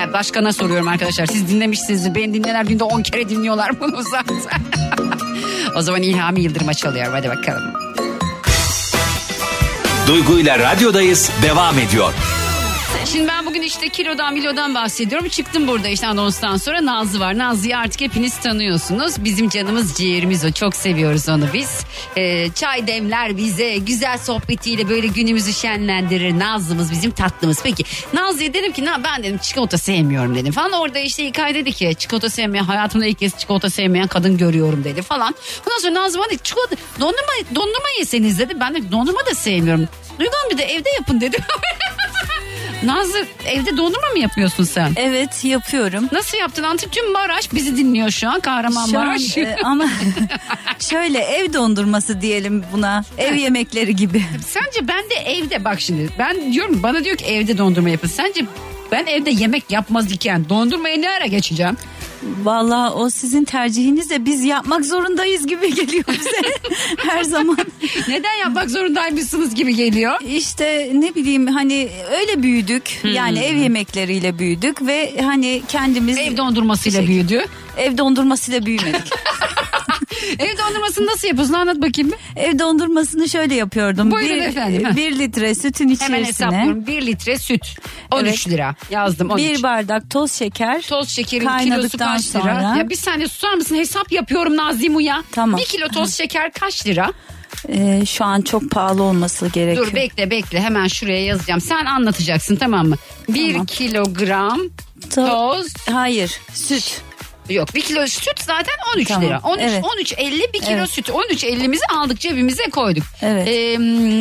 Yani 0.00 0.12
başkana 0.12 0.52
soruyorum 0.52 0.88
arkadaşlar. 0.88 1.26
Siz 1.26 1.48
dinlemişsiniz. 1.48 2.14
Beni 2.14 2.34
dinleyenler 2.34 2.64
günde 2.64 2.84
10 2.84 3.02
kere 3.02 3.28
dinliyorlar 3.28 3.80
bunu 3.80 4.02
zaten. 4.02 4.36
o 5.76 5.82
zaman 5.82 6.02
İlhami 6.02 6.40
Yıldırım'a 6.40 6.74
çalıyorum. 6.74 7.12
Hadi 7.12 7.28
bakalım. 7.28 7.62
Duygu 10.06 10.38
ile 10.38 10.58
radyodayız 10.58 11.30
devam 11.42 11.78
ediyor. 11.78 12.12
Şimdi 13.12 13.28
ben 13.28 13.46
bugün 13.46 13.62
işte 13.62 13.88
kilodan 13.88 14.34
milodan 14.34 14.74
bahsediyorum. 14.74 15.28
Çıktım 15.28 15.68
burada 15.68 15.88
işte 15.88 16.06
anonstan 16.06 16.56
sonra 16.56 16.86
Nazlı 16.86 17.20
var. 17.20 17.38
Nazlı'yı 17.38 17.78
artık 17.78 18.00
hepiniz 18.00 18.38
tanıyorsunuz. 18.40 19.24
Bizim 19.24 19.48
canımız 19.48 19.94
ciğerimiz 19.94 20.44
o. 20.44 20.52
Çok 20.52 20.76
seviyoruz 20.76 21.28
onu 21.28 21.44
biz. 21.54 21.80
Ee, 22.16 22.48
çay 22.54 22.86
demler 22.86 23.36
bize. 23.36 23.76
Güzel 23.76 24.18
sohbetiyle 24.18 24.88
böyle 24.88 25.06
günümüzü 25.06 25.52
şenlendirir. 25.52 26.38
Nazlı'mız 26.38 26.90
bizim 26.90 27.10
tatlımız. 27.10 27.58
Peki 27.62 27.84
Nazlı'ya 28.12 28.54
dedim 28.54 28.72
ki 28.72 28.84
"Na, 28.84 29.04
ben 29.04 29.22
dedim 29.22 29.38
çikolata 29.38 29.78
sevmiyorum 29.78 30.34
dedim 30.34 30.52
falan. 30.52 30.72
Orada 30.72 30.98
işte 30.98 31.22
İlkay 31.22 31.54
dedi 31.54 31.72
ki 31.72 31.94
çikolata 31.98 32.30
sevmeyen 32.30 32.64
hayatımda 32.64 33.06
ilk 33.06 33.18
kez 33.18 33.38
çikolata 33.38 33.70
sevmeyen 33.70 34.06
kadın 34.06 34.36
görüyorum 34.38 34.84
dedi 34.84 35.02
falan. 35.02 35.34
Ondan 35.66 35.78
sonra 35.78 35.94
Nazlı 35.94 36.18
bana 36.18 36.28
dedi 36.30 36.42
çikolata 36.42 36.76
dondurma, 37.00 37.32
dondurma 37.54 37.88
yeseniz 37.98 38.38
dedi. 38.38 38.60
Ben 38.60 38.74
de 38.74 38.92
dondurma 38.92 39.26
da 39.26 39.34
sevmiyorum. 39.34 39.88
Duygu 40.18 40.32
Hanım 40.36 40.50
bir 40.50 40.58
de 40.58 40.64
evde 40.64 40.90
yapın 40.90 41.20
dedi. 41.20 41.36
Nazlı 42.84 43.26
evde 43.46 43.76
dondurma 43.76 44.08
mı 44.12 44.18
yapıyorsun 44.18 44.64
sen? 44.64 44.92
Evet 44.96 45.44
yapıyorum. 45.44 46.08
Nasıl 46.12 46.38
yaptın? 46.38 46.62
Antep 46.62 46.92
tüm 46.92 47.12
Maraş 47.12 47.52
bizi 47.52 47.76
dinliyor 47.76 48.10
şu 48.10 48.28
an. 48.28 48.30
Şu 48.30 48.34
an, 48.36 48.40
Kahramanmaraş. 48.40 49.38
e, 49.38 49.56
ama 49.64 49.84
şöyle 50.90 51.18
ev 51.18 51.52
dondurması 51.52 52.20
diyelim 52.20 52.64
buna. 52.72 53.04
Ev 53.18 53.34
yemekleri 53.34 53.96
gibi. 53.96 54.24
Sence 54.46 54.88
ben 54.88 55.02
de 55.10 55.14
evde 55.14 55.64
bak 55.64 55.80
şimdi 55.80 56.08
ben 56.18 56.52
diyorum 56.52 56.82
bana 56.82 57.04
diyor 57.04 57.16
ki 57.16 57.24
evde 57.24 57.58
dondurma 57.58 57.90
yapın. 57.90 58.08
Sence 58.08 58.44
ben 58.92 59.06
evde 59.06 59.30
yemek 59.30 59.70
yapmaz 59.70 60.12
iken 60.12 60.48
dondurmaya 60.48 60.96
ne 60.96 61.10
ara 61.10 61.26
geçeceğim? 61.26 61.76
Vallahi 62.42 62.92
o 62.94 63.10
sizin 63.10 63.44
tercihiniz 63.44 64.10
de 64.10 64.24
biz 64.24 64.44
yapmak 64.44 64.84
zorundayız 64.84 65.46
gibi 65.46 65.74
geliyor 65.74 66.04
bize 66.08 66.30
her 66.96 67.22
zaman. 67.24 67.56
Neden 68.08 68.34
yapmak 68.34 68.70
zorundaymışsınız 68.70 69.54
gibi 69.54 69.74
geliyor. 69.76 70.12
İşte 70.26 70.90
ne 70.94 71.14
bileyim 71.14 71.46
hani 71.46 71.88
öyle 72.20 72.42
büyüdük. 72.42 73.00
Yani 73.04 73.38
ev 73.38 73.56
yemekleriyle 73.56 74.38
büyüdük 74.38 74.86
ve 74.86 75.14
hani 75.24 75.62
kendimiz 75.68 76.18
Ev 76.18 76.36
dondurmasıyla 76.36 77.00
Şey- 77.00 77.08
büyüdü. 77.08 77.44
ev 77.76 77.98
dondurmasıyla 77.98 78.66
büyümedik. 78.66 79.02
Ev 80.38 80.58
dondurmasını 80.58 81.06
nasıl 81.06 81.28
yapıyorsun 81.28 81.54
anlat 81.54 81.76
bakayım 81.76 82.10
bir. 82.36 82.40
ev 82.42 82.58
dondurmasını 82.58 83.28
şöyle 83.28 83.54
yapıyordum. 83.54 84.10
Buyurun 84.10 84.36
bir, 84.36 84.42
efendim, 84.42 84.84
ha. 84.84 84.96
Bir 84.96 85.18
litre 85.18 85.54
sütün 85.54 85.88
içerisine. 85.88 86.16
Hemen 86.16 86.24
hesaplıyorum. 86.28 86.86
1 86.86 87.06
litre 87.06 87.38
süt 87.38 87.66
13 88.10 88.26
Evet. 88.28 88.48
lira 88.48 88.74
yazdım 88.90 89.30
13. 89.30 89.44
Bir 89.44 89.62
bardak 89.62 90.10
toz 90.10 90.32
şeker. 90.32 90.82
Toz 90.82 91.08
şekerin 91.08 91.58
kilosu 91.58 91.98
kaç 91.98 92.28
lira? 92.34 92.40
sonra- 92.42 92.74
Ya 92.78 92.88
bir 92.90 92.96
saniye 92.96 93.28
susar 93.28 93.54
mısın? 93.54 93.76
Hesap 93.76 94.12
yapıyorum 94.12 94.56
Nazimu 94.56 95.00
ya. 95.00 95.22
Tamam. 95.32 95.60
Bir 95.60 95.64
kilo 95.64 95.88
toz 95.88 96.14
şeker 96.14 96.52
kaç 96.52 96.86
lira? 96.86 97.12
Ee, 97.68 98.02
şu 98.06 98.24
an 98.24 98.40
çok 98.42 98.70
pahalı 98.70 99.02
olması 99.02 99.48
gerekiyor. 99.48 99.86
Dur 99.86 99.94
bekle 99.94 100.30
bekle 100.30 100.60
hemen 100.60 100.86
şuraya 100.86 101.24
yazacağım. 101.24 101.60
Sen 101.60 101.84
anlatacaksın 101.84 102.56
tamam 102.56 102.88
mı? 102.88 102.96
Bir 103.28 103.52
Tamam. 103.52 103.66
kilogram 103.66 104.60
To- 105.10 105.26
toz 105.26 105.66
Hayır 105.92 106.40
süt. 106.54 107.02
Yok 107.50 107.74
bir 107.74 107.82
kilo 107.82 108.06
süt 108.06 108.40
zaten 108.40 108.74
13 108.96 109.08
Tamam, 109.08 109.24
lira. 109.24 109.40
13 109.44 109.62
evet. 109.62 109.84
13.50 109.84 110.52
bir 110.52 110.60
kilo 110.60 110.76
Evet. 110.78 110.90
süt. 110.90 111.08
13.50'mizi 111.08 111.94
aldık 111.94 112.20
cebimize 112.20 112.70
koyduk. 112.70 113.04
Evet. 113.22 113.48
Ee, 113.48 113.76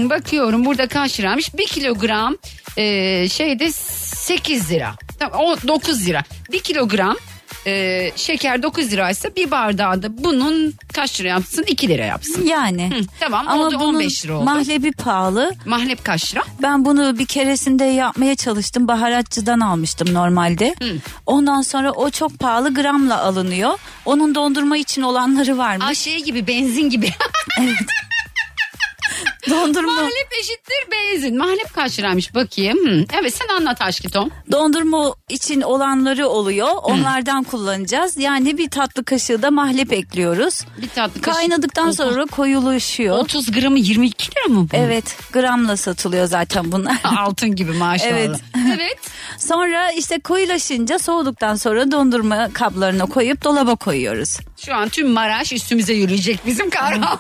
bakıyorum 0.09 0.65
burada 0.65 0.87
kaç 0.87 1.19
liraymış? 1.19 1.57
Bir 1.57 1.67
kilogram 1.67 2.37
e, 2.77 3.29
şeyde 3.29 3.71
8 3.71 4.71
lira. 4.71 4.95
Tamam, 5.19 5.39
o 5.39 5.67
9 5.67 6.07
lira. 6.07 6.23
Bir 6.51 6.59
kilogram 6.59 7.17
e, 7.67 8.11
şeker 8.15 8.63
9 8.63 8.91
liraysa 8.91 9.29
bir 9.35 9.51
bardağı 9.51 10.03
da 10.03 10.23
bunun 10.23 10.73
kaç 10.93 11.19
lira 11.19 11.27
yapsın? 11.27 11.63
2 11.67 11.87
lira 11.89 12.05
yapsın. 12.05 12.45
Yani. 12.45 12.91
Hı, 12.95 13.01
tamam 13.19 13.47
Ama 13.47 13.63
oldu 13.67 13.75
bunun 13.79 13.93
15 13.95 14.25
lira 14.25 14.33
oldu. 14.37 14.43
mahlebi 14.45 14.91
pahalı. 14.91 15.51
Mahlep 15.65 16.05
kaç 16.05 16.33
lira? 16.33 16.43
Ben 16.61 16.85
bunu 16.85 17.19
bir 17.19 17.25
keresinde 17.25 17.83
yapmaya 17.83 18.35
çalıştım. 18.35 18.87
Baharatçıdan 18.87 19.59
almıştım 19.59 20.13
normalde. 20.13 20.75
Ondan 21.25 21.61
sonra 21.61 21.91
o 21.91 22.09
çok 22.09 22.39
pahalı 22.39 22.73
gramla 22.73 23.21
alınıyor. 23.23 23.79
Onun 24.05 24.35
dondurma 24.35 24.77
için 24.77 25.01
olanları 25.01 25.57
varmış. 25.57 25.85
Aa, 25.89 25.93
şey 25.93 26.23
gibi 26.23 26.47
benzin 26.47 26.89
gibi. 26.89 27.09
Dondurma 29.49 29.93
Mahlep 29.93 30.29
eşittir 30.39 30.91
benzin. 30.91 31.37
Mahlep 31.37 31.73
kaç 31.75 31.99
liraymış 31.99 32.35
bakayım. 32.35 33.05
Evet 33.21 33.33
sen 33.35 33.55
anlat 33.55 33.81
aşkı 33.81 34.09
Tom. 34.09 34.29
dondurma 34.51 35.13
için 35.29 35.61
olanları 35.61 36.27
oluyor. 36.27 36.69
Onlardan 36.83 37.43
kullanacağız. 37.43 38.17
Yani 38.17 38.57
bir 38.57 38.69
tatlı 38.69 39.03
kaşığı 39.05 39.41
da 39.41 39.51
mahlep 39.51 39.93
ekliyoruz. 39.93 40.61
Bir 40.81 40.89
tatlı 40.89 41.21
kaşık. 41.21 41.39
Kaynadıktan 41.39 41.91
sonra 41.91 42.25
koyulaşıyor. 42.25 43.17
30 43.17 43.51
gramı 43.51 43.79
22 43.79 44.31
lira 44.31 44.53
mı 44.53 44.67
bu? 44.71 44.75
Evet, 44.77 45.15
gramla 45.31 45.77
satılıyor 45.77 46.25
zaten 46.25 46.71
bunlar. 46.71 46.97
Altın 47.17 47.55
gibi 47.55 47.71
maşallah. 47.71 48.09
Evet. 48.11 48.29
Evet. 48.75 48.97
Sonra 49.37 49.91
işte 49.91 50.19
koyulaşınca 50.19 50.99
soğuduktan 50.99 51.55
sonra 51.55 51.91
dondurma 51.91 52.49
kaplarına 52.53 53.05
koyup 53.05 53.43
dolaba 53.43 53.75
koyuyoruz. 53.75 54.37
Şu 54.65 54.75
an 54.75 54.89
tüm 54.89 55.09
Maraş 55.09 55.53
üstümüze 55.53 55.93
yürüyecek 55.93 56.39
bizim 56.45 56.69
Kahramanmaraş. 56.69 57.19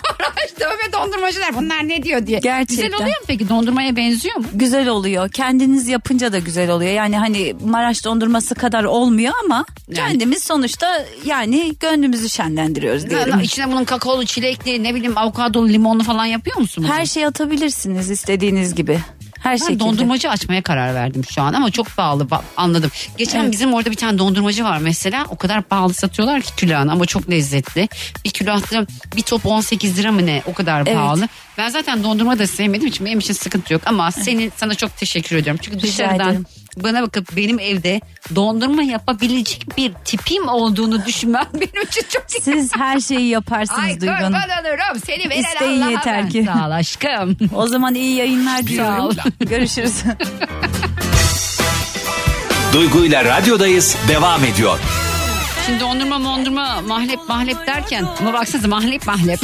Dövme 0.59 0.93
dondurmacılar 0.93 1.55
bunlar 1.55 1.87
ne 1.87 2.03
diyor 2.03 2.08
diye. 2.27 2.39
Gerçekten. 2.39 2.75
Güzel 2.87 2.93
oluyor 3.01 3.17
mu 3.19 3.25
peki 3.27 3.49
dondurmaya 3.49 3.95
benziyor 3.95 4.35
mu? 4.37 4.45
Güzel 4.53 4.87
oluyor. 4.87 5.29
Kendiniz 5.29 5.87
yapınca 5.87 6.31
da 6.31 6.39
güzel 6.39 6.71
oluyor. 6.71 6.91
Yani 6.91 7.17
hani 7.17 7.55
Maraş 7.65 8.05
dondurması 8.05 8.55
kadar 8.55 8.83
olmuyor 8.83 9.33
ama 9.45 9.65
Yani. 9.87 9.95
kendimiz 10.09 10.43
sonuçta 10.43 11.05
yani 11.25 11.73
gönlümüzü 11.79 12.29
şenlendiriyoruz 12.29 13.09
diyelim. 13.09 13.39
İçine 13.39 13.67
bunun 13.71 13.83
kakaolu, 13.83 14.25
çilekli, 14.25 14.83
ne 14.83 14.95
bileyim 14.95 15.17
avokadolu, 15.17 15.69
limonlu 15.69 16.03
falan 16.03 16.25
yapıyor 16.25 16.57
musunuz? 16.57 16.89
Her 16.91 17.05
şey 17.05 17.25
atabilirsiniz 17.25 18.09
istediğiniz 18.09 18.75
gibi. 18.75 18.99
Her 19.43 19.51
Ben 19.51 19.57
şekilde. 19.57 19.79
dondurmacı 19.79 20.29
açmaya 20.29 20.61
karar 20.61 20.95
verdim 20.95 21.23
şu 21.33 21.41
an 21.41 21.53
ama 21.53 21.71
çok 21.71 21.87
pahalı 21.95 22.27
anladım. 22.57 22.91
Geçen 23.17 23.39
Evet. 23.43 23.51
bizim 23.51 23.73
orada 23.73 23.91
bir 23.91 23.95
tane 23.95 24.17
dondurmacı 24.19 24.63
var 24.63 24.77
mesela 24.77 25.25
o 25.29 25.35
kadar 25.35 25.61
pahalı 25.61 25.93
satıyorlar 25.93 26.41
ki 26.41 26.55
külahını 26.57 26.91
ama 26.91 27.05
çok 27.05 27.29
lezzetli. 27.29 27.89
Bir 28.25 28.29
külahta 28.29 28.85
bir 29.15 29.21
top 29.21 29.45
18 29.45 29.97
lira 29.99 30.11
mı 30.11 30.25
ne 30.25 30.41
o 30.45 30.53
kadar 30.53 30.81
Evet. 30.81 30.93
pahalı. 30.95 31.27
Ben 31.57 31.69
zaten 31.69 32.03
dondurma 32.03 32.39
da 32.39 32.47
sevmediğim 32.47 32.87
için 32.87 33.05
benim 33.05 33.19
için 33.19 33.33
sıkıntı 33.33 33.73
yok 33.73 33.81
ama 33.85 34.11
senin 34.11 34.51
sana 34.55 34.75
çok 34.75 34.97
teşekkür 34.97 35.35
ediyorum. 35.35 35.59
Çünkü 35.63 35.77
Rica 35.77 35.87
dışarıdan 35.87 36.27
ederim. 36.29 36.45
Bana 36.77 37.01
bakıp 37.01 37.35
benim 37.35 37.59
evde 37.59 38.01
dondurma 38.35 38.83
yapabilecek 38.83 39.77
bir 39.77 39.93
tipim 40.05 40.47
olduğunu 40.47 41.05
düşünmem 41.05 41.45
benim 41.53 41.87
için 41.87 42.01
çok 42.09 42.23
Siz 42.27 42.75
her 42.75 42.99
şeyi 42.99 43.27
yaparsınız 43.29 43.79
Ay 43.83 44.01
Duygu 44.01 44.13
Hanım. 44.13 44.33
kurban 44.33 44.65
olurum 44.65 45.01
seni 45.05 45.29
veren 45.29 45.41
İsteyin 45.41 45.81
Allah'a 45.81 45.91
yeter 45.91 46.23
ben. 46.23 46.29
ki. 46.29 46.45
Sağ 46.53 46.67
ol 46.67 46.71
aşkım. 46.71 47.37
O 47.55 47.67
zaman 47.67 47.95
iyi 47.95 48.15
yayınlar 48.15 48.63
diliyorum. 48.63 49.15
Görüşürüz. 49.39 50.03
Duygu 52.73 53.05
ile 53.05 53.25
radyodayız 53.25 53.97
devam 54.07 54.43
ediyor. 54.45 54.79
Şimdi 55.65 55.79
dondurma 55.79 56.19
mondurma 56.19 56.81
mahlep 56.81 57.19
mahlep 57.29 57.67
derken 57.67 58.05
ama 58.19 58.33
baksanıza 58.33 58.67
mahlep 58.67 59.07
mahlep. 59.07 59.39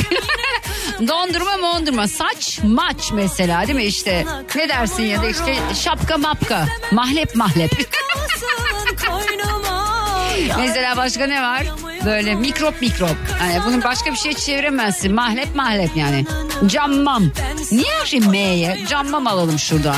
Dondurma 0.99 1.57
mondurma 1.57 2.07
saç 2.07 2.59
maç 2.63 3.11
mesela 3.13 3.67
değil 3.67 3.75
mi 3.75 3.83
işte 3.83 4.25
ne 4.55 4.69
dersin 4.69 5.03
ya 5.03 5.21
da 5.21 5.27
işte 5.29 5.55
şapka 5.73 6.17
mapka 6.17 6.67
mahlep 6.91 7.35
mahlep. 7.35 7.71
Mesela 10.57 10.97
başka 10.97 11.27
ne 11.27 11.41
var? 11.41 11.63
Böyle 12.05 12.35
mikrop 12.35 12.81
mikrop. 12.81 13.15
Hani 13.39 13.61
bunu 13.65 13.83
başka 13.83 14.11
bir 14.11 14.17
şey 14.17 14.33
çeviremezsin. 14.33 15.13
Mahlep 15.13 15.55
mahlep 15.55 15.89
yani. 15.95 16.25
Cammam. 16.65 17.23
Niye 17.71 17.93
her 17.99 18.05
şey 18.05 18.19
M'ye? 18.19 18.85
Cammam 18.89 19.27
alalım 19.27 19.59
şuradan. 19.59 19.95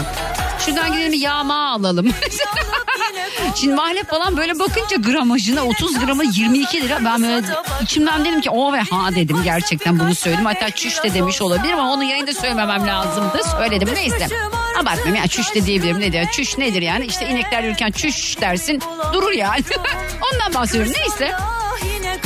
Şuradan 0.66 0.92
gidelim 0.94 1.14
yağma 1.14 1.72
alalım. 1.72 2.08
Şimdi 3.56 3.76
mahlep 3.76 4.10
falan 4.10 4.38
böyle 4.38 4.60
bakınca 4.60 4.98
gramajına 4.98 5.64
30 5.66 6.00
gramı 6.00 6.24
22 6.26 6.82
lira. 6.82 7.00
Ben 7.06 7.24
böyle 7.24 7.48
içimden 7.82 8.26
dedim 8.26 8.42
ki 8.42 8.50
o 8.50 8.74
ve 8.74 8.80
ha 8.80 9.16
dedim 9.16 9.38
gerçekten 9.44 10.00
bunu 10.00 10.16
söyledim. 10.16 10.46
Hatta 10.46 10.70
çüş 10.70 11.04
de 11.04 11.14
demiş 11.14 11.42
olabilirim 11.42 11.80
ama 11.80 11.94
onu 11.94 12.04
yayında 12.04 12.34
söylememem 12.34 12.88
lazımdı. 12.88 13.42
Söyledim 13.58 13.90
neyse. 13.94 14.28
Abartmayayım 14.82 15.16
ya 15.16 15.28
çüş 15.28 15.56
de 15.56 15.66
diyebilirim. 15.66 16.00
Ne 16.00 16.12
diyor? 16.12 16.26
Çüş 16.32 16.58
nedir 16.58 16.82
yani? 16.82 17.06
İşte 17.06 17.28
inekler 17.28 17.64
yürürken 17.64 17.92
çüş 17.92 18.42
dersin 18.42 18.82
durur 19.14 19.32
yani. 19.32 19.64
Ondan 20.34 20.54
bahsediyorum. 20.62 20.94
Neyse. 20.98 21.34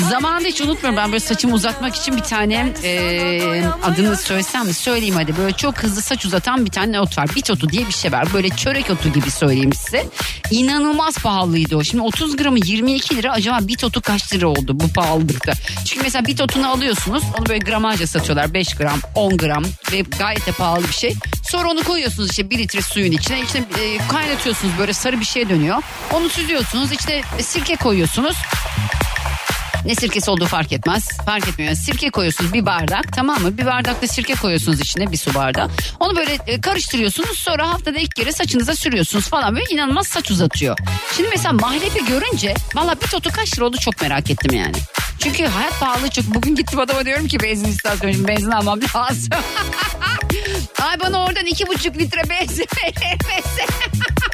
Zamanında 0.09 0.47
hiç 0.47 0.61
unutmuyorum. 0.61 0.97
Ben 0.97 1.11
böyle 1.11 1.19
saçımı 1.19 1.53
uzatmak 1.53 1.95
için 1.95 2.17
bir 2.17 2.21
tane 2.21 2.73
e, 2.83 3.63
adını 3.83 4.17
söylesem 4.17 4.65
mi? 4.65 4.73
Söyleyeyim 4.73 5.15
hadi. 5.15 5.37
Böyle 5.37 5.57
çok 5.57 5.77
hızlı 5.83 6.01
saç 6.01 6.25
uzatan 6.25 6.65
bir 6.65 6.71
tane 6.71 6.99
ot 6.99 7.17
var. 7.17 7.29
Bit 7.35 7.51
otu 7.51 7.69
diye 7.69 7.87
bir 7.87 7.93
şey 7.93 8.11
var. 8.11 8.33
Böyle 8.33 8.49
çörek 8.49 8.89
otu 8.89 9.13
gibi 9.13 9.31
söyleyeyim 9.31 9.73
size. 9.73 10.07
İnanılmaz 10.51 11.17
pahalıydı 11.17 11.75
o. 11.75 11.83
Şimdi 11.83 12.03
30 12.03 12.35
gramı 12.35 12.57
22 12.65 13.17
lira. 13.17 13.31
Acaba 13.31 13.59
bit 13.61 13.83
otu 13.83 14.01
kaç 14.01 14.33
lira 14.33 14.47
oldu 14.47 14.79
bu 14.79 14.93
pahalılıkta? 14.93 15.53
Çünkü 15.85 16.03
mesela 16.03 16.25
bit 16.25 16.41
otunu 16.41 16.69
alıyorsunuz. 16.69 17.23
Onu 17.39 17.45
böyle 17.45 17.59
gramajla 17.59 18.07
satıyorlar. 18.07 18.53
5 18.53 18.73
gram 18.75 18.99
10 19.15 19.37
gram 19.37 19.63
ve 19.91 20.01
gayet 20.19 20.47
de 20.47 20.51
pahalı 20.51 20.83
bir 20.87 20.93
şey. 20.93 21.13
Sonra 21.49 21.69
onu 21.69 21.83
koyuyorsunuz 21.83 22.29
işte 22.29 22.49
1 22.49 22.57
litre 22.57 22.81
suyun 22.81 23.11
içine. 23.11 23.41
İşte 23.41 23.59
e, 23.59 23.97
kaynatıyorsunuz. 24.07 24.73
Böyle 24.79 24.93
sarı 24.93 25.19
bir 25.19 25.25
şey 25.25 25.49
dönüyor. 25.49 25.83
Onu 26.13 26.29
süzüyorsunuz. 26.29 26.91
İşte 26.91 27.21
sirke 27.41 27.75
koyuyorsunuz 27.75 28.35
ne 29.85 29.95
sirkesi 29.95 30.31
olduğu 30.31 30.45
fark 30.45 30.71
etmez. 30.71 31.09
Fark 31.25 31.47
etmiyor. 31.47 31.73
Sirke 31.75 32.09
koyuyorsunuz 32.09 32.53
bir 32.53 32.65
bardak 32.65 33.13
tamam 33.15 33.41
mı? 33.41 33.57
Bir 33.57 33.65
bardakta 33.65 34.07
sirke 34.07 34.33
koyuyorsunuz 34.33 34.79
içine 34.81 35.11
bir 35.11 35.17
su 35.17 35.33
bardağı. 35.33 35.69
Onu 35.99 36.15
böyle 36.15 36.37
e, 36.47 36.61
karıştırıyorsunuz 36.61 37.39
sonra 37.39 37.69
haftada 37.69 37.99
ilk 37.99 38.15
kere 38.15 38.31
saçınıza 38.31 38.75
sürüyorsunuz 38.75 39.27
falan 39.29 39.55
böyle 39.55 39.65
inanılmaz 39.69 40.07
saç 40.07 40.31
uzatıyor. 40.31 40.77
Şimdi 41.17 41.29
mesela 41.29 41.53
mahlepi 41.53 42.05
görünce 42.05 42.53
valla 42.75 42.95
bir 42.95 43.07
totu 43.07 43.29
kaç 43.31 43.57
lira 43.57 43.65
oldu 43.65 43.77
çok 43.77 44.01
merak 44.01 44.31
ettim 44.31 44.53
yani. 44.53 44.75
Çünkü 45.19 45.45
hayat 45.45 45.79
pahalı 45.79 46.09
çok. 46.09 46.25
Bugün 46.25 46.55
gittim 46.55 46.79
adama 46.79 47.05
diyorum 47.05 47.27
ki 47.27 47.39
benzin 47.39 47.65
istasyonu 47.65 48.27
benzin 48.27 48.51
almam 48.51 48.79
lazım. 48.95 49.29
Ay 50.81 50.99
bana 50.99 51.25
oradan 51.25 51.45
iki 51.45 51.67
buçuk 51.67 51.97
litre 51.97 52.29
benzin 52.29 52.65
verir? 52.83 53.17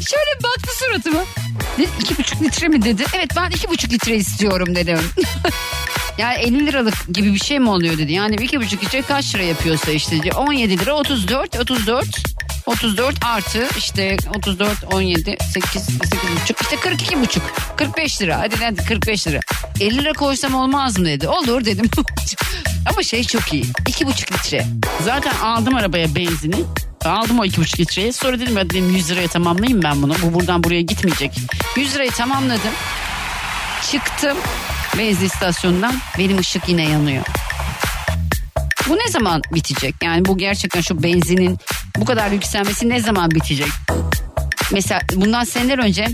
Şöyle 0.00 0.42
baktı 0.42 0.70
suratıma. 0.78 1.24
Ne, 1.78 1.84
iki 2.00 2.18
buçuk 2.18 2.42
litre 2.42 2.68
mi? 2.68 2.82
dedi? 2.82 3.04
Evet 3.16 3.30
ben 3.36 3.50
iki 3.50 3.68
buçuk 3.68 3.92
litre 3.92 4.16
istiyorum 4.16 4.74
dedim. 4.74 4.98
yani 6.18 6.34
50 6.38 6.66
liralık 6.66 6.94
gibi 7.14 7.34
bir 7.34 7.38
şey 7.38 7.58
mi 7.58 7.70
oluyor 7.70 7.98
dedi. 7.98 8.12
Yani 8.12 8.34
iki 8.34 8.60
buçuk 8.60 8.84
litre 8.84 9.02
kaç 9.02 9.34
lira 9.34 9.42
yapıyorsa 9.42 9.90
işte 9.90 10.32
17 10.36 10.78
lira 10.78 10.94
34 10.94 11.56
34 11.56 12.06
34 12.66 13.24
artı 13.24 13.68
işte 13.78 14.16
34 14.36 14.84
17 14.92 15.36
8 15.52 15.82
8 15.82 16.00
buçuk. 16.42 16.60
İşte 16.60 16.76
42 16.76 17.20
buçuk 17.20 17.42
45 17.76 18.22
lira. 18.22 18.40
Hadi 18.40 18.56
hadi 18.56 18.84
45 18.84 19.26
lira. 19.26 19.40
50 19.80 19.98
lira 19.98 20.12
koysam 20.12 20.54
olmaz 20.54 20.98
mı 20.98 21.06
dedi. 21.06 21.28
Olur 21.28 21.64
dedim. 21.64 21.90
Ama 22.90 23.02
şey 23.02 23.24
çok 23.24 23.52
iyi. 23.52 23.64
2,5 23.64 24.32
litre. 24.32 24.66
Zaten 25.04 25.34
aldım 25.42 25.74
arabaya 25.74 26.14
benzini 26.14 26.56
Aldım 27.04 27.38
o 27.38 27.44
iki 27.44 27.60
buçuk 27.60 27.80
litreyi. 27.80 28.12
Sonra 28.12 28.40
dedim 28.40 28.56
ya 28.56 28.70
dedim 28.70 28.90
100 28.90 29.10
liraya 29.10 29.28
tamamlayayım 29.28 29.82
ben 29.82 30.02
bunu. 30.02 30.14
Bu 30.22 30.34
buradan 30.34 30.64
buraya 30.64 30.80
gitmeyecek. 30.80 31.32
100 31.76 31.94
lirayı 31.94 32.10
tamamladım. 32.10 32.72
Çıktım 33.90 34.38
benzin 34.98 35.26
istasyonundan. 35.26 35.94
Benim 36.18 36.38
ışık 36.38 36.68
yine 36.68 36.88
yanıyor. 36.90 37.24
Bu 38.88 38.96
ne 38.96 39.08
zaman 39.10 39.42
bitecek? 39.54 39.94
Yani 40.02 40.24
bu 40.24 40.38
gerçekten 40.38 40.80
şu 40.80 41.02
benzinin 41.02 41.58
bu 41.96 42.04
kadar 42.04 42.30
yükselmesi 42.30 42.88
ne 42.88 43.00
zaman 43.00 43.30
bitecek? 43.30 43.68
Mesela 44.72 45.00
bundan 45.14 45.44
seneler 45.44 45.78
önce 45.78 46.06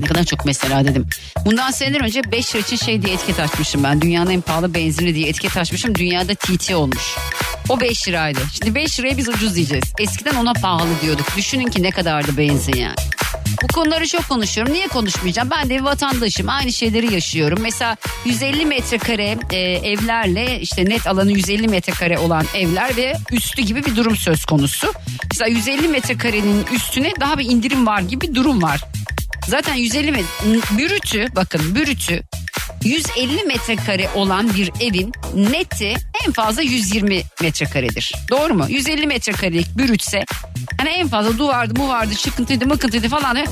ne 0.00 0.06
kadar 0.06 0.24
çok 0.24 0.44
mesela 0.44 0.84
dedim. 0.84 1.06
Bundan 1.44 1.70
seneler 1.70 2.00
önce 2.00 2.22
5 2.32 2.54
lira 2.54 2.62
için 2.62 2.76
şey 2.76 3.02
diye 3.02 3.14
etiket 3.14 3.40
açmışım 3.40 3.84
ben. 3.84 4.00
Dünyanın 4.00 4.30
en 4.30 4.40
pahalı 4.40 4.74
benzini 4.74 5.14
diye 5.14 5.28
etiket 5.28 5.56
açmışım. 5.56 5.94
Dünyada 5.94 6.34
TT 6.34 6.74
olmuş. 6.74 7.16
O 7.68 7.80
5 7.80 8.08
liraydı. 8.08 8.40
Şimdi 8.58 8.74
5 8.74 9.00
liraya 9.00 9.16
biz 9.16 9.28
ucuz 9.28 9.54
diyeceğiz. 9.54 9.84
Eskiden 9.98 10.34
ona 10.34 10.52
pahalı 10.52 10.90
diyorduk. 11.02 11.26
Düşünün 11.36 11.66
ki 11.66 11.82
ne 11.82 11.90
kadardı 11.90 12.36
benzin 12.36 12.76
yani. 12.76 12.96
Bu 13.62 13.66
konuları 13.66 14.06
çok 14.06 14.28
konuşuyorum. 14.28 14.72
Niye 14.72 14.88
konuşmayacağım? 14.88 15.50
Ben 15.50 15.70
de 15.70 15.74
bir 15.74 15.80
vatandaşım. 15.80 16.48
Aynı 16.48 16.72
şeyleri 16.72 17.14
yaşıyorum. 17.14 17.58
Mesela 17.62 17.96
150 18.24 18.66
metrekare 18.66 19.38
e, 19.50 19.58
evlerle 19.60 20.60
işte 20.60 20.84
net 20.84 21.06
alanı 21.06 21.32
150 21.32 21.68
metrekare 21.68 22.18
olan 22.18 22.44
evler 22.54 22.96
ve 22.96 23.14
üstü 23.32 23.62
gibi 23.62 23.84
bir 23.84 23.96
durum 23.96 24.16
söz 24.16 24.44
konusu. 24.44 24.92
Mesela 25.30 25.48
150 25.48 25.88
metrekarenin 25.88 26.66
üstüne 26.74 27.12
daha 27.20 27.38
bir 27.38 27.44
indirim 27.44 27.86
var 27.86 28.00
gibi 28.00 28.20
bir 28.20 28.34
durum 28.34 28.62
var. 28.62 28.80
Zaten 29.48 29.74
150 29.74 30.12
metre 30.12 30.78
bürütü 30.78 31.26
bakın 31.36 31.74
bürütü 31.74 32.22
150 32.84 33.44
metrekare 33.44 34.08
olan 34.14 34.54
bir 34.54 34.72
evin 34.80 35.12
neti 35.34 35.94
en 36.26 36.32
fazla 36.32 36.62
120 36.62 37.22
metrekaredir. 37.42 38.12
Doğru 38.30 38.54
mu? 38.54 38.66
150 38.68 39.06
metrekarelik 39.06 39.78
bürütse 39.78 40.24
hani 40.78 40.88
en 40.88 41.08
fazla 41.08 41.38
duvardı 41.38 41.80
mu 41.80 41.88
vardı 41.88 42.14
çıkıntıydı 42.14 42.66
mıkıntıydı 42.66 43.08
falan 43.08 43.36
en 43.36 43.46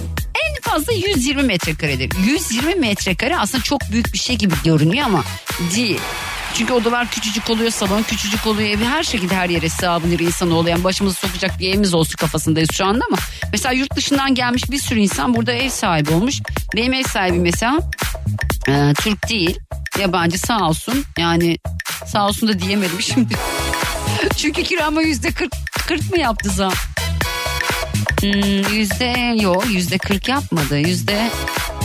fazla 0.62 0.92
120 0.92 1.42
metrekaredir. 1.42 2.10
120 2.26 2.74
metrekare 2.74 3.38
aslında 3.38 3.64
çok 3.64 3.80
büyük 3.92 4.12
bir 4.12 4.18
şey 4.18 4.36
gibi 4.36 4.54
görünüyor 4.64 5.06
ama 5.06 5.24
değil. 5.76 6.00
Çünkü 6.54 6.72
odalar 6.72 7.10
küçücük 7.10 7.50
oluyor, 7.50 7.70
salon 7.70 8.02
küçücük 8.02 8.46
oluyor. 8.46 8.68
Evi 8.68 8.84
her 8.84 9.02
şekilde 9.02 9.34
her 9.34 9.48
yere 9.48 9.68
sığabilir 9.68 10.18
insan 10.18 10.50
oluyor. 10.50 10.84
başımızı 10.84 11.16
sokacak 11.16 11.58
bir 11.58 11.68
evimiz 11.68 11.94
olsun 11.94 12.16
kafasındayız 12.16 12.70
şu 12.72 12.86
anda 12.86 13.04
ama. 13.08 13.16
Mesela 13.52 13.72
yurt 13.72 13.96
dışından 13.96 14.34
gelmiş 14.34 14.70
bir 14.70 14.78
sürü 14.78 15.00
insan 15.00 15.34
burada 15.34 15.52
ev 15.52 15.68
sahibi 15.68 16.10
olmuş. 16.10 16.40
Benim 16.76 16.92
ev 16.92 17.02
sahibi 17.02 17.38
mesela 17.38 17.78
e, 18.68 18.92
Türk 18.94 19.28
değil. 19.28 19.58
Yabancı 20.00 20.38
sağ 20.38 20.68
olsun. 20.68 21.04
Yani 21.18 21.58
sağ 22.06 22.26
olsun 22.26 22.48
da 22.48 22.58
diyemedim 22.58 23.02
şimdi. 23.02 23.34
Çünkü 24.36 24.62
kirama 24.62 25.02
yüzde 25.02 25.30
kırk, 25.30 25.52
kırk 25.88 26.10
mı 26.10 26.20
yaptı 26.20 26.50
zam? 26.50 26.72
Hmm, 28.20 28.74
yüzde 28.74 29.42
yok 29.42 29.66
yüzde 29.70 29.98
kırk 29.98 30.28
yapmadı. 30.28 30.78
Yüzde 30.78 31.30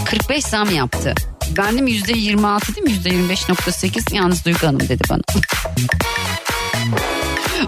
45 0.06 0.46
zam 0.46 0.70
yaptı. 0.76 1.16
Bendim 1.58 1.88
yüzde 1.88 2.14
26 2.14 2.76
değil 2.76 2.88
mi? 2.88 2.92
Yüzde 2.92 3.10
25.8 3.10 4.16
yalnız 4.16 4.46
Duygu 4.46 4.68
Hanım 4.68 4.80
dedi 4.80 5.04
bana. 5.10 5.22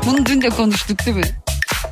Bunu 0.06 0.26
dün 0.26 0.41
de 0.41 0.50
konuştuk 0.50 1.06
değil 1.06 1.17
mi? 1.17 1.32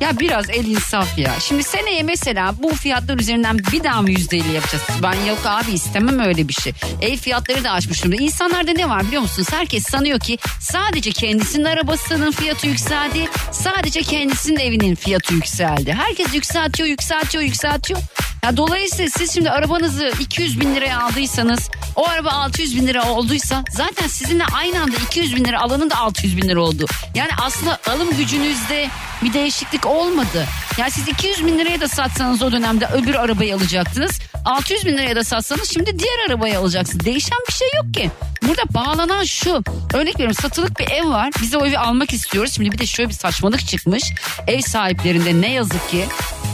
Ya 0.00 0.18
biraz 0.18 0.50
el 0.50 0.64
insaf 0.66 1.18
ya. 1.18 1.34
Şimdi 1.40 1.62
seneye 1.62 2.02
mesela 2.02 2.54
bu 2.62 2.74
fiyatlar 2.74 3.18
üzerinden 3.18 3.58
bir 3.58 3.84
daha 3.84 4.02
mı 4.02 4.10
yüzde 4.10 4.36
elli 4.36 4.52
yapacağız? 4.52 4.84
Ben 5.02 5.24
yok 5.28 5.38
abi 5.44 5.70
istemem 5.70 6.18
öyle 6.18 6.48
bir 6.48 6.52
şey. 6.52 6.72
Ev 7.02 7.16
fiyatları 7.16 7.64
da 7.64 7.70
aşmış 7.70 8.04
durumda. 8.04 8.22
İnsanlarda 8.22 8.72
ne 8.72 8.88
var 8.88 9.06
biliyor 9.06 9.22
musunuz? 9.22 9.48
Herkes 9.52 9.84
sanıyor 9.84 10.20
ki 10.20 10.38
sadece 10.60 11.10
kendisinin 11.12 11.64
arabasının 11.64 12.30
fiyatı 12.30 12.66
yükseldi. 12.66 13.28
Sadece 13.52 14.02
kendisinin 14.02 14.58
evinin 14.60 14.94
fiyatı 14.94 15.34
yükseldi. 15.34 15.92
Herkes 15.92 16.34
yükseltiyor, 16.34 16.88
yükseltiyor, 16.88 17.44
yükseltiyor. 17.44 18.00
Ya 18.44 18.56
dolayısıyla 18.56 19.10
siz 19.10 19.34
şimdi 19.34 19.50
arabanızı 19.50 20.12
200 20.20 20.60
bin 20.60 20.74
liraya 20.74 21.00
aldıysanız 21.00 21.70
o 21.96 22.08
araba 22.08 22.30
600 22.30 22.76
bin 22.76 22.86
lira 22.86 23.10
olduysa 23.12 23.64
zaten 23.70 24.06
sizinle 24.06 24.44
aynı 24.54 24.82
anda 24.82 24.96
200 24.96 25.36
bin 25.36 25.44
lira 25.44 25.60
alanın 25.60 25.90
da 25.90 25.96
600 25.96 26.36
bin 26.36 26.48
lira 26.48 26.60
oldu. 26.60 26.86
Yani 27.14 27.30
aslında 27.42 27.78
alım 27.90 28.16
gücünüzde 28.16 28.88
bir 29.22 29.32
değişiklik 29.32 29.86
olmadı. 29.86 30.46
Yani 30.78 30.90
siz 30.90 31.08
200 31.08 31.46
bin 31.46 31.58
liraya 31.58 31.80
da 31.80 31.88
satsanız 31.88 32.42
o 32.42 32.52
dönemde 32.52 32.86
öbür 32.86 33.14
arabayı 33.14 33.54
alacaktınız. 33.54 34.20
600 34.44 34.86
bin 34.86 34.92
liraya 34.92 35.16
da 35.16 35.24
satsanız 35.24 35.70
şimdi 35.74 35.98
diğer 35.98 36.28
arabayı 36.28 36.58
alacaksınız. 36.58 37.04
Değişen 37.04 37.38
bir 37.48 37.52
şey 37.52 37.68
yok 37.76 37.94
ki. 37.94 38.10
Burada 38.42 38.62
bağlanan 38.74 39.24
şu. 39.24 39.62
Örnek 39.94 40.14
veriyorum 40.14 40.36
satılık 40.42 40.78
bir 40.78 40.90
ev 40.90 41.08
var. 41.08 41.30
Biz 41.42 41.54
o 41.54 41.66
evi 41.66 41.78
almak 41.78 42.12
istiyoruz. 42.12 42.52
Şimdi 42.52 42.72
bir 42.72 42.78
de 42.78 42.86
şöyle 42.86 43.08
bir 43.08 43.14
saçmalık 43.14 43.66
çıkmış. 43.68 44.02
Ev 44.46 44.60
sahiplerinde 44.60 45.40
ne 45.40 45.52
yazık 45.52 45.90
ki 45.90 46.04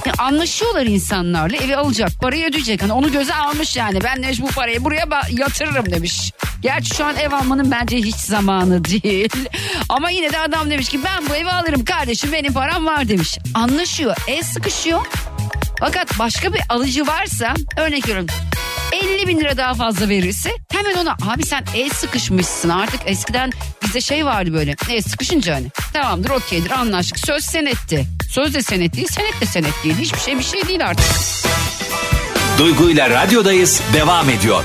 ya 0.07 0.13
anlaşıyorlar 0.19 0.87
insanlarla 0.87 1.57
evi 1.57 1.77
alacak 1.77 2.11
parayı 2.21 2.47
ödeyecek. 2.47 2.83
Hani 2.83 2.93
onu 2.93 3.13
göze 3.13 3.35
almış 3.35 3.77
yani 3.77 3.99
ben 4.05 4.23
demiş 4.23 4.41
bu 4.43 4.47
parayı 4.47 4.85
buraya 4.85 5.07
yatırırım 5.31 5.91
demiş. 5.91 6.33
Gerçi 6.61 6.95
şu 6.95 7.05
an 7.05 7.17
ev 7.17 7.33
almanın 7.33 7.71
bence 7.71 7.97
hiç 7.97 8.17
zamanı 8.17 8.85
değil. 9.03 9.33
Ama 9.89 10.11
yine 10.11 10.33
de 10.33 10.39
adam 10.39 10.71
demiş 10.71 10.89
ki 10.89 11.01
ben 11.05 11.29
bu 11.29 11.35
evi 11.35 11.51
alırım 11.51 11.85
kardeşim 11.85 12.33
benim 12.33 12.53
param 12.53 12.87
var 12.87 13.09
demiş. 13.09 13.39
Anlaşıyor 13.55 14.17
ev 14.29 14.43
sıkışıyor. 14.43 15.07
Fakat 15.81 16.19
başka 16.19 16.55
bir 16.55 16.61
alıcı 16.69 17.07
varsa 17.07 17.55
örnek 17.77 18.09
veriyorum 18.09 18.27
50 18.93 19.27
bin 19.29 19.41
lira 19.41 19.57
daha 19.57 19.75
fazla 19.75 20.09
verirse 20.09 20.51
hemen 20.73 20.95
ona 20.95 21.17
abi 21.33 21.47
sen 21.47 21.65
el 21.75 21.91
sıkışmışsın 21.91 22.69
artık 22.69 23.01
eskiden 23.07 23.53
bizde 23.97 24.15
şey 24.15 24.27
vardı 24.27 24.53
böyle 24.53 24.77
el 24.91 25.03
sıkışınca 25.03 25.55
hani 25.55 25.71
tamamdır 25.93 26.31
okeydir 26.31 26.71
anlaştık 26.71 27.19
söz 27.27 27.45
senetti. 27.45 28.07
Söz 28.31 28.55
de 28.55 28.63
senet 28.63 28.97
değil 28.97 29.09
senet 29.11 29.41
de 29.41 29.47
senet 29.47 29.85
değil 29.85 29.95
hiçbir 29.99 30.19
şey 30.19 30.39
bir 30.39 30.43
şey 30.43 30.69
değil 30.69 30.87
artık. 30.87 31.07
Duygu 32.59 32.91
ile 32.91 33.11
radyodayız 33.11 33.81
devam 33.93 34.31
ediyor. 34.31 34.65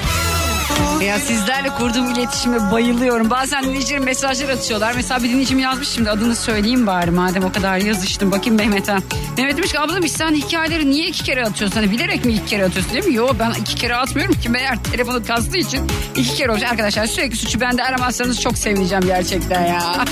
Ya 1.06 1.20
sizlerle 1.20 1.70
kurduğum 1.70 2.12
iletişime 2.12 2.72
bayılıyorum. 2.72 3.30
Bazen 3.30 3.64
dinleyicilerim 3.64 4.04
mesajlar 4.04 4.50
atıyorlar. 4.50 4.94
Mesela 4.96 5.24
bir 5.24 5.30
dinleyicim 5.30 5.60
yazmış 5.60 5.88
şimdi 5.90 6.10
adını 6.10 6.36
söyleyeyim 6.36 6.88
bari 6.88 7.12
madem 7.12 7.44
o 7.44 7.52
kadar 7.52 7.78
yazıştım. 7.78 8.32
Bakayım 8.32 8.56
Mehmet'e. 8.56 8.96
Mehmet 9.38 9.58
demiş 9.58 9.72
ki 9.72 9.80
abla 9.80 9.96
demiş 9.96 10.12
sen 10.12 10.32
hikayeleri 10.36 10.92
niye 10.92 11.08
iki 11.08 11.24
kere 11.24 11.46
atıyorsun? 11.46 11.76
Hani 11.78 11.92
bilerek 11.92 12.26
mi 12.26 12.34
iki 12.34 12.46
kere 12.46 12.66
atıyorsun 12.66 12.94
değil 12.94 13.06
mi? 13.06 13.14
Yo 13.16 13.28
ben 13.40 13.52
iki 13.62 13.76
kere 13.76 13.96
atmıyorum 13.96 14.36
ki 14.36 14.50
meğer 14.50 14.84
telefonu 14.84 15.26
kastığı 15.26 15.58
için 15.58 15.88
iki 16.16 16.36
kere 16.36 16.52
olacak. 16.52 16.72
Arkadaşlar 16.72 17.06
sürekli 17.06 17.38
suçu 17.38 17.62
bende 17.62 17.84
aramazsanız 17.84 18.42
çok 18.42 18.58
sevineceğim 18.58 19.04
gerçekten 19.06 19.66
ya. 19.66 19.82
Ama 19.84 20.06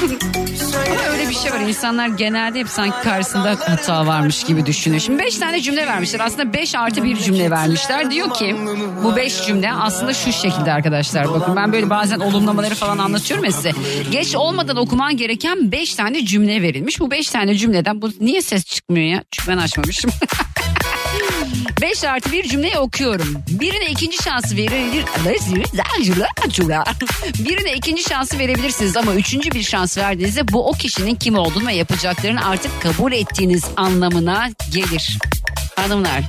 öyle 1.11 1.29
bir 1.29 1.35
şey 1.35 1.51
var. 1.53 1.59
İnsanlar 1.59 2.07
genelde 2.07 2.59
hep 2.59 2.69
sanki 2.69 2.95
karşısında 3.03 3.55
hata 3.59 4.07
varmış 4.07 4.43
gibi 4.43 4.65
düşünüyor. 4.65 5.01
Şimdi 5.01 5.19
beş 5.19 5.37
tane 5.37 5.61
cümle 5.61 5.87
vermişler. 5.87 6.19
Aslında 6.19 6.53
beş 6.53 6.75
artı 6.75 7.03
bir 7.03 7.17
cümle 7.17 7.51
vermişler. 7.51 8.11
Diyor 8.11 8.33
ki 8.33 8.55
bu 9.03 9.15
beş 9.15 9.45
cümle 9.45 9.71
aslında 9.73 10.13
şu 10.13 10.31
şekilde 10.31 10.71
arkadaşlar. 10.79 11.33
Bakın 11.33 11.55
ben 11.55 11.73
böyle 11.73 11.89
bazen 11.89 12.19
olumlamaları 12.19 12.75
falan 12.75 12.97
anlatıyorum 12.97 13.45
ya 13.45 13.51
size. 13.51 13.71
Geç 14.11 14.35
olmadan 14.35 14.77
okuman 14.77 15.17
gereken 15.17 15.71
beş 15.71 15.95
tane 15.95 16.25
cümle 16.25 16.61
verilmiş. 16.61 16.99
Bu 16.99 17.11
beş 17.11 17.29
tane 17.29 17.55
cümleden 17.55 18.01
bu 18.01 18.11
niye 18.19 18.41
ses 18.41 18.65
çıkmıyor 18.65 19.05
ya? 19.05 19.23
Çünkü 19.31 19.51
ben 19.51 19.57
açmamışım. 19.57 20.11
5 21.81 22.03
artı 22.03 22.31
bir 22.31 22.43
cümleyi 22.43 22.77
okuyorum. 22.77 23.43
Birine 23.49 23.91
ikinci 23.91 24.23
şansı 24.23 24.57
verilir. 24.57 25.05
Birine 27.39 27.73
ikinci 27.73 28.03
şansı 28.03 28.39
verebilirsiniz 28.39 28.97
ama 28.97 29.13
üçüncü 29.13 29.51
bir 29.51 29.63
şans 29.63 29.97
verdiğinizde 29.97 30.47
bu 30.47 30.67
o 30.67 30.71
kişinin 30.71 31.15
kim 31.15 31.35
olduğunu 31.35 31.67
ve 31.67 31.73
yapacaklarını 31.73 32.45
artık 32.45 32.71
kabul 32.81 33.11
ettiğiniz 33.11 33.63
anlamına 33.77 34.49
gelir. 34.73 35.17
Hanımlar 35.75 36.21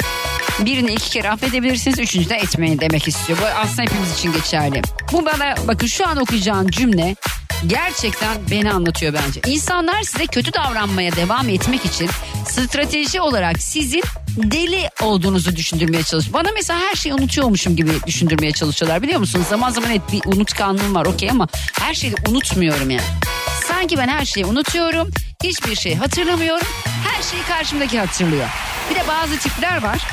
birini 0.65 0.93
iki 0.93 1.11
kere 1.11 1.31
affedebilirsiniz 1.31 1.99
üçüncü 1.99 2.29
de 2.29 2.35
etmeyin 2.35 2.79
demek 2.81 3.09
istiyor. 3.09 3.39
Bu 3.43 3.47
aslında 3.47 3.83
hepimiz 3.83 4.19
için 4.19 4.33
geçerli. 4.33 4.83
Bu 5.13 5.25
bana 5.27 5.55
bakın 5.69 5.87
şu 5.87 6.09
an 6.09 6.17
okuyacağım 6.17 6.69
cümle 6.69 7.17
gerçekten 7.67 8.39
beni 8.51 8.73
anlatıyor 8.73 9.15
bence. 9.15 9.41
İnsanlar 9.47 10.03
size 10.03 10.27
kötü 10.27 10.53
davranmaya 10.53 11.17
devam 11.17 11.49
etmek 11.49 11.85
için 11.85 12.11
strateji 12.49 13.21
olarak 13.21 13.63
sizin 13.63 14.03
deli 14.37 14.89
olduğunuzu 15.03 15.57
düşündürmeye 15.57 16.03
çalışıyor. 16.03 16.35
Bana 16.35 16.49
mesela 16.55 16.81
her 16.81 16.95
şeyi 16.95 17.15
unutuyormuşum 17.15 17.77
gibi 17.77 17.91
düşündürmeye 18.07 18.53
çalışıyorlar 18.53 19.03
biliyor 19.03 19.21
musunuz? 19.21 19.47
Zaman 19.51 19.71
zaman 19.71 19.91
evet 19.91 20.03
bir 20.13 20.37
unutkanlığım 20.37 20.95
var 20.95 21.07
okey 21.07 21.31
ama 21.31 21.49
her 21.81 21.95
şeyi 21.95 22.15
unutmuyorum 22.29 22.91
yani. 22.91 23.03
Sanki 23.69 23.99
ben 23.99 24.09
her 24.09 24.25
şeyi 24.25 24.47
unutuyorum. 24.47 25.11
Hiçbir 25.45 25.77
şey 25.77 25.95
hatırlamıyorum. 25.95 26.67
Her 26.85 27.23
şeyi 27.23 27.43
karşımdaki 27.43 27.99
hatırlıyor. 27.99 28.49
Bir 28.91 28.95
de 28.95 29.09
bazı 29.09 29.39
tipler 29.39 29.83
var. 29.83 30.09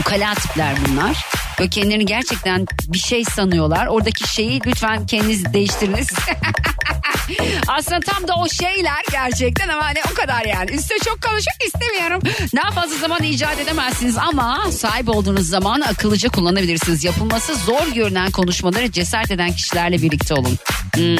Ukala 0.00 0.34
tipler 0.34 0.74
bunlar. 0.88 1.26
Böyle 1.58 1.70
kendilerini 1.70 2.06
gerçekten 2.06 2.66
bir 2.88 2.98
şey 2.98 3.24
sanıyorlar. 3.24 3.86
Oradaki 3.86 4.34
şeyi 4.34 4.60
lütfen 4.66 5.06
kendiniz 5.06 5.52
değiştiriniz. 5.52 6.08
Aslında 7.68 8.00
tam 8.00 8.28
da 8.28 8.34
o 8.34 8.48
şeyler 8.48 9.02
gerçekten 9.10 9.68
ama 9.68 9.84
hani 9.84 9.98
o 10.12 10.14
kadar 10.14 10.44
yani. 10.44 10.70
Üste 10.70 10.94
çok 11.04 11.22
konuşmak 11.22 11.64
istemiyorum. 11.66 12.22
Daha 12.56 12.70
fazla 12.70 12.96
zaman 12.98 13.22
icat 13.22 13.60
edemezsiniz 13.60 14.16
ama 14.18 14.60
sahip 14.70 15.08
olduğunuz 15.08 15.48
zamanı 15.48 15.86
akıllıca 15.86 16.28
kullanabilirsiniz. 16.28 17.04
Yapılması 17.04 17.54
zor 17.54 17.86
görünen 17.94 18.30
konuşmaları 18.30 18.92
cesaret 18.92 19.30
eden 19.30 19.52
kişilerle 19.52 20.02
birlikte 20.02 20.34
olun. 20.34 20.58
Hmm. 20.94 21.16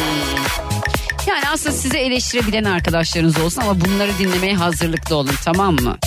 Yani 1.26 1.48
aslında 1.52 1.76
size 1.76 1.98
eleştirebilen 1.98 2.64
arkadaşlarınız 2.64 3.38
olsun 3.38 3.60
ama 3.62 3.80
bunları 3.80 4.18
dinlemeye 4.18 4.54
hazırlıklı 4.54 5.16
olun 5.16 5.34
tamam 5.44 5.74
mı? 5.74 5.98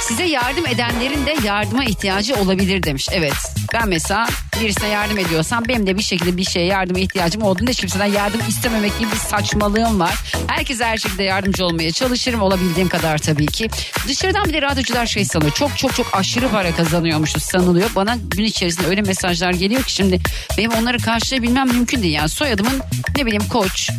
Size 0.00 0.24
yardım 0.24 0.66
edenlerin 0.66 1.26
de 1.26 1.36
yardıma 1.44 1.84
ihtiyacı 1.84 2.34
olabilir 2.34 2.82
demiş. 2.82 3.08
Evet 3.12 3.32
ben 3.72 3.88
mesela 3.88 4.28
birisine 4.60 4.88
yardım 4.88 5.18
ediyorsam 5.18 5.64
benim 5.68 5.86
de 5.86 5.98
bir 5.98 6.02
şekilde 6.02 6.36
bir 6.36 6.44
şeye 6.44 6.66
yardıma 6.66 6.98
ihtiyacım 6.98 7.42
olduğunda 7.42 7.70
hiç 7.70 7.80
kimseden 7.80 8.06
yardım 8.06 8.40
istememek 8.48 8.98
gibi 8.98 9.12
bir 9.12 9.16
saçmalığım 9.16 10.00
var. 10.00 10.14
Herkese 10.46 10.84
her 10.84 10.96
şekilde 10.96 11.22
yardımcı 11.22 11.64
olmaya 11.64 11.92
çalışırım 11.92 12.42
olabildiğim 12.42 12.88
kadar 12.88 13.18
tabii 13.18 13.46
ki. 13.46 13.68
Dışarıdan 14.08 14.44
bir 14.44 14.52
de 14.52 14.62
radyocular 14.62 15.06
şey 15.06 15.24
sanıyor. 15.24 15.52
Çok 15.52 15.78
çok 15.78 15.94
çok 15.94 16.06
aşırı 16.12 16.48
para 16.48 16.74
kazanıyormuşuz 16.74 17.42
sanılıyor. 17.42 17.90
Bana 17.96 18.16
gün 18.36 18.44
içerisinde 18.44 18.86
öyle 18.86 19.02
mesajlar 19.02 19.52
geliyor 19.52 19.82
ki 19.82 19.92
şimdi 19.92 20.20
benim 20.58 20.72
onları 20.72 20.98
karşılayabilmem 20.98 21.68
mümkün 21.68 22.02
değil. 22.02 22.14
Yani 22.14 22.28
soyadımın 22.28 22.80
ne 23.16 23.26
bileyim 23.26 23.48
Koç, 23.48 23.90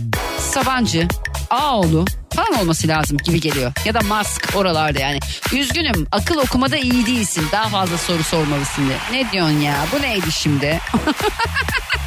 Sabancı, 0.51 1.08
Ağoğlu 1.49 2.06
falan 2.38 2.62
olması 2.62 2.88
lazım 2.88 3.17
gibi 3.17 3.41
geliyor. 3.41 3.71
Ya 3.86 3.93
da 3.93 4.00
Mask 4.02 4.56
oralarda 4.56 5.00
yani. 5.00 5.19
Üzgünüm 5.54 6.08
akıl 6.12 6.38
okumada 6.38 6.78
iyi 6.78 7.06
değilsin. 7.06 7.47
Daha 7.52 7.69
fazla 7.69 7.97
soru 7.97 8.23
sormalısın 8.23 8.88
diye. 8.88 8.97
Ne 9.23 9.32
diyorsun 9.32 9.60
ya 9.60 9.76
bu 9.93 10.02
neydi 10.02 10.32
şimdi? 10.32 10.80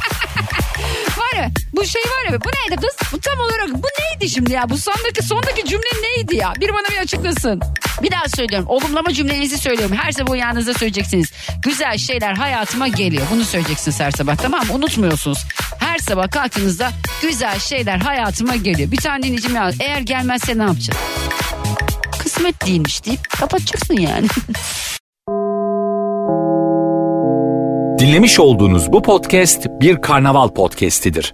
bu 1.73 1.85
şey 1.85 2.01
var 2.01 2.31
ya 2.31 2.39
bu 2.41 2.49
neydi 2.49 2.81
kız? 2.81 3.11
Bu 3.13 3.19
tam 3.19 3.39
olarak 3.39 3.83
bu 3.83 3.87
neydi 3.99 4.29
şimdi 4.33 4.53
ya? 4.53 4.69
Bu 4.69 4.77
sondaki 4.77 5.23
sondaki 5.23 5.65
cümle 5.65 6.01
neydi 6.03 6.35
ya? 6.35 6.53
Bir 6.59 6.69
bana 6.69 6.87
bir 6.91 6.97
açıklasın. 6.97 7.61
Bir 8.01 8.11
daha 8.11 8.29
söylüyorum. 8.35 8.65
Olumlama 8.69 9.13
cümlenizi 9.13 9.57
söylüyorum. 9.57 9.95
Her 9.95 10.11
sabah 10.11 10.31
uyandığınızda 10.31 10.73
söyleyeceksiniz. 10.73 11.31
Güzel 11.61 11.97
şeyler 11.97 12.33
hayatıma 12.33 12.87
geliyor. 12.87 13.23
Bunu 13.31 13.43
söyleyeceksiniz 13.43 13.99
her 13.99 14.11
sabah 14.11 14.35
tamam 14.35 14.67
mı? 14.67 14.73
Unutmuyorsunuz. 14.73 15.39
Her 15.79 15.97
sabah 15.97 16.31
kalktığınızda 16.31 16.91
güzel 17.21 17.59
şeyler 17.59 17.97
hayatıma 17.97 18.55
geliyor. 18.55 18.91
Bir 18.91 18.97
tane 18.97 19.23
dinleyicim 19.23 19.55
ya 19.55 19.71
eğer 19.79 19.99
gelmezse 19.99 20.57
ne 20.57 20.63
yapacaksın? 20.63 21.05
Kısmet 22.23 22.65
değilmiş 22.65 23.05
deyip 23.05 23.29
kapatacaksın 23.29 23.97
yani. 23.97 24.27
Dinlemiş 27.99 28.39
olduğunuz 28.39 28.91
bu 28.91 29.01
podcast 29.01 29.67
bir 29.81 30.01
karnaval 30.01 30.49
podcastidir. 30.49 31.33